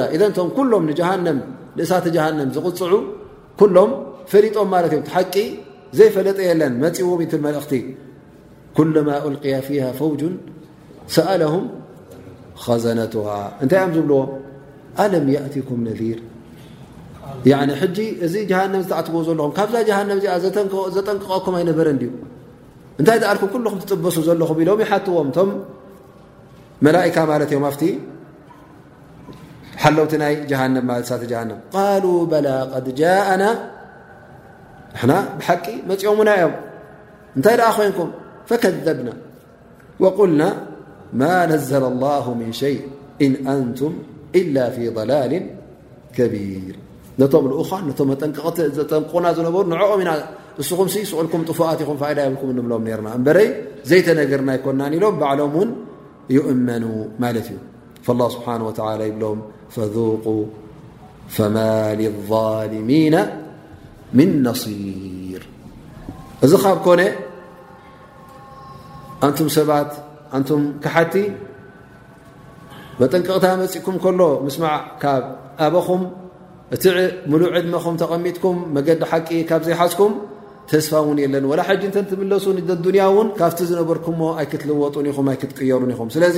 ሎም 0.73 0.85
እሳተ 1.85 2.05
ዝቕፅዑ 2.55 2.93
ሎም 3.77 3.91
ፈጦም 4.31 4.71
እ 5.27 5.43
ዎ 5.97 5.99
كل 8.77 8.97
ألقي 8.97 9.61
فه 9.67 9.85
ፈوج 9.99 10.21
ሰأله 11.17 11.53
خዘنه 12.63 13.13
እታይ 13.63 13.81
ም 13.89 13.91
ዝብዎ 13.95 14.13
ኣ 15.03 15.05
يأتك 15.35 15.69
ذر 15.85 16.01
እዚ 18.25 18.33
عትዎ 18.99 19.15
ዘለኹ 19.27 19.45
ካብዛ 19.57 19.75
ጠንقቐኩም 21.07 21.53
ኣበረ 21.59 21.87
እታይ 23.01 23.17
ል 23.19 23.21
ل 23.65 23.67
ፅበሱ 23.91 24.15
ዘለኹ 24.27 24.49
ሎ 24.67 24.69
ዎም 27.53 27.65
ውቲ 27.67 27.81
ይ 33.01 33.03
نና 35.01 35.11
بሓቂ 35.39 35.65
መፅኦሙና 35.91 36.29
ዮም 36.43 36.53
እንታይ 37.37 37.57
ኮንኩም 37.79 38.09
فكذبና 38.49 39.09
وقلና 40.03 40.41
م 41.21 41.23
نዘل 41.51 41.83
الله 41.93 42.25
من 42.41 42.49
شيء 42.61 42.79
إن 43.25 43.31
أንቱም 43.55 43.93
إلا 44.39 44.63
في 44.75 44.83
ضላل 44.97 45.31
كቢير 46.17 46.73
ነቶም 47.19 47.43
لኡ 47.51 47.59
ጠ 47.69 47.71
ጠንና 49.11 49.25
ዝነሩ 49.37 49.55
ንعኦም 49.73 49.99
ኢ 50.09 50.63
ስኹም 50.69 50.87
ስልኩም 50.93 51.41
طفأት 51.49 51.79
ኹ 51.89 51.89
ዳ 52.17 52.21
ብሎም 52.41 52.83
ና 53.05 53.09
እበይ 53.19 53.47
ዘيተነገርና 53.89 54.49
يኮና 54.57 54.81
ሎም 55.03 55.15
بعሎم 55.21 55.55
يؤመن 56.37 56.83
እዩ 57.41 57.49
فالله 58.05 58.27
سبሓنه 58.35 58.63
وى 58.69 59.03
ይብሎም 59.09 59.37
فذق 59.75 60.25
فا 61.35 61.47
للظالمين 62.01 63.15
እዚ 66.45 66.53
ካብ 66.63 66.77
ኮነ 66.85 67.01
ኣንቱም 69.25 69.47
ሰባት 69.57 69.89
ኣንቱም 70.37 70.61
ካሓቲ 70.83 71.13
መጠንቅቕታ 73.01 73.45
መፅእኩም 73.61 73.95
ከሎ 74.03 74.21
ምስማዕ 74.45 74.75
ካብ 75.01 75.23
ኣበኹም 75.65 76.01
እቲ 76.75 76.83
ሙሉእ 77.29 77.49
ዕድመኹም 77.57 77.95
ተቐሚጥኩም 78.01 78.57
መገዲ 78.75 79.01
ሓቂ 79.11 79.27
ካብ 79.49 79.61
ዘይሓዝኩም 79.67 80.13
ተስፋ 80.71 80.91
እውን 81.05 81.17
የለን 81.21 81.45
ዋላ 81.49 81.61
ሓጂ 81.67 81.81
እንተ 81.87 81.97
ንትምለሱ 82.03 82.45
ዱንያ 82.85 83.03
እውን 83.13 83.27
ካብቲ 83.39 83.59
ዝነበርኩምሞ 83.71 84.21
ኣይ 84.41 84.45
ክትልወጡን 84.51 85.05
ኢኹም 85.11 85.27
ኣይ 85.31 85.37
ክትቅየሩን 85.41 85.91
ኢኹም 85.95 86.09
ስለዚ 86.15 86.37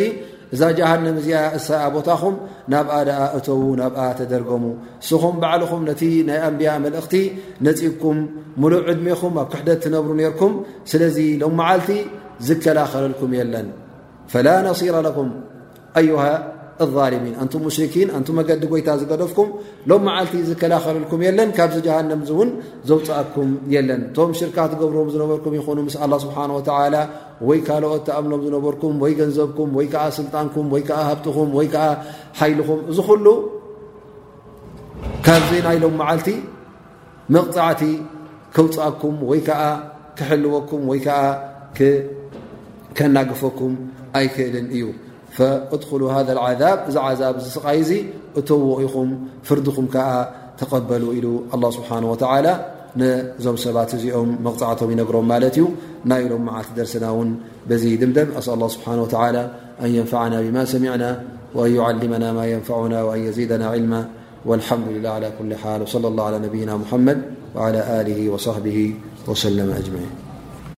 እዛ 0.55 0.61
ጀሃንም 0.79 1.15
እዚኣ 1.21 1.39
እሰኣ 1.57 1.81
ቦታኹም 1.95 2.35
ናብኣ 2.73 2.95
ደኣ 3.09 3.19
እቶዉ 3.39 3.61
ናብኣ 3.81 4.01
ተደርገሙ 4.19 4.63
እስኹም 5.03 5.35
ባዕልኹም 5.43 5.83
ነቲ 5.89 6.01
ናይ 6.29 6.39
ኣንብያ 6.49 6.73
መልእኽቲ 6.85 7.13
ነፂብኩም 7.67 8.17
ሙሉእ 8.63 8.83
ዕድሜኹም 8.93 9.35
ኣብ 9.43 9.47
ክሕደት 9.53 9.79
ትነብሩ 9.85 10.11
ነርኩም 10.21 10.55
ስለዚ 10.93 11.19
ሎም 11.43 11.55
መዓልቲ 11.61 11.91
ዝከላኸለልኩም 12.49 13.31
የለን 13.39 13.69
ላ 14.45 14.69
صራ 14.81 15.07
ኩም 15.17 15.27
ሃ 16.23 16.25
እንቱ 16.83 17.53
ሽኪን 17.75 18.09
እንቱ 18.17 18.27
መገዲ 18.37 18.63
ጎይታ 18.71 18.89
ዝገደፍኩም 19.01 19.49
ሎም 19.89 20.01
መዓልቲ 20.07 20.33
ዝከላኸለልኩም 20.47 21.19
የለን 21.25 21.49
ካብዚ 21.57 21.75
ጃሃንም 21.85 22.21
እውን 22.35 22.49
ዘውፅኣኩም 22.89 23.49
የለን 23.73 24.01
እቶም 24.07 24.31
ሽርካት 24.39 24.71
ገብርዎም 24.81 25.09
ዝነበርኩም 25.13 25.53
ይኾኑ 25.59 25.77
ምስ 25.87 25.95
ኣله 26.03 26.15
ስብሓንه 26.25 26.55
ተ 26.67 26.71
ወይ 27.49 27.59
ካልኦት 27.67 28.01
ተኣምኖም 28.07 28.41
ዝነበርኩም 28.47 28.93
ወይ 29.03 29.13
ገንዘብኩም 29.19 29.69
ወይከዓ 29.77 30.03
ስልጣንኩም 30.19 30.67
ወይ 30.73 30.83
ከዓ 30.89 30.99
ሃብትኹም 31.09 31.49
ወይ 31.59 31.67
ዓ 31.85 31.87
ሓይልኹም 32.39 32.79
እዚ 32.91 32.97
ኩሉ 33.09 33.25
ካብዚ 35.27 35.51
ናይ 35.67 35.77
ሎም 35.83 35.95
መዓልቲ 36.01 36.27
መቕፃዕቲ 37.35 37.83
ክውፅአኩም 38.57 39.17
ወይ 39.31 39.41
ከዓ 39.47 39.63
ክሕልወኩም 40.19 40.83
ወይ 40.91 41.01
ከዓ 41.07 41.21
ከናግፈኩም 42.97 43.73
ኣይክእልን 44.19 44.67
እዩ 44.77 44.83
فادخل 45.35 46.03
هذا 46.03 46.31
العذب 46.33 46.79
عذب 46.97 47.35
ይ 47.77 47.81
እ 48.39 48.43
م 49.05 49.09
فردم 49.47 49.85
ك 49.93 49.95
تقبل 50.63 51.03
ل 51.23 51.25
الله 51.55 51.69
سبحانه 51.77 52.07
وتعلى 52.13 52.53
ዞم 53.45 53.55
سባت 53.65 53.89
እዚኦ 53.97 54.15
مقع 54.47 54.69
ينرم 54.93 55.27
ና 56.09 56.13
لم 56.31 56.41
معت 56.49 56.67
درس 56.79 56.93
ب 57.69 57.71
مد 58.09 58.17
س 58.45 58.47
الله 58.55 58.69
سبحنه 58.75 59.01
وعلى 59.17 59.43
أن 59.83 59.89
ينفعنا 59.99 60.37
بما 60.45 60.63
سمعنا 60.73 61.09
وأن 61.57 61.71
يعلمنا 61.79 62.27
م 62.39 62.41
ينفعنا 62.55 62.97
وأن 63.07 63.19
يزيدنا 63.27 63.65
علم 63.75 63.93
والحمدلله 64.49 65.09
على 65.17 65.29
كل 65.37 65.51
وصلى 65.85 66.07
الله 66.11 66.23
على 66.29 66.37
محم 66.83 67.07
وعلى 67.57 67.79
وص 68.33 68.47
وسل 69.29 69.59
أمعن 69.65 70.24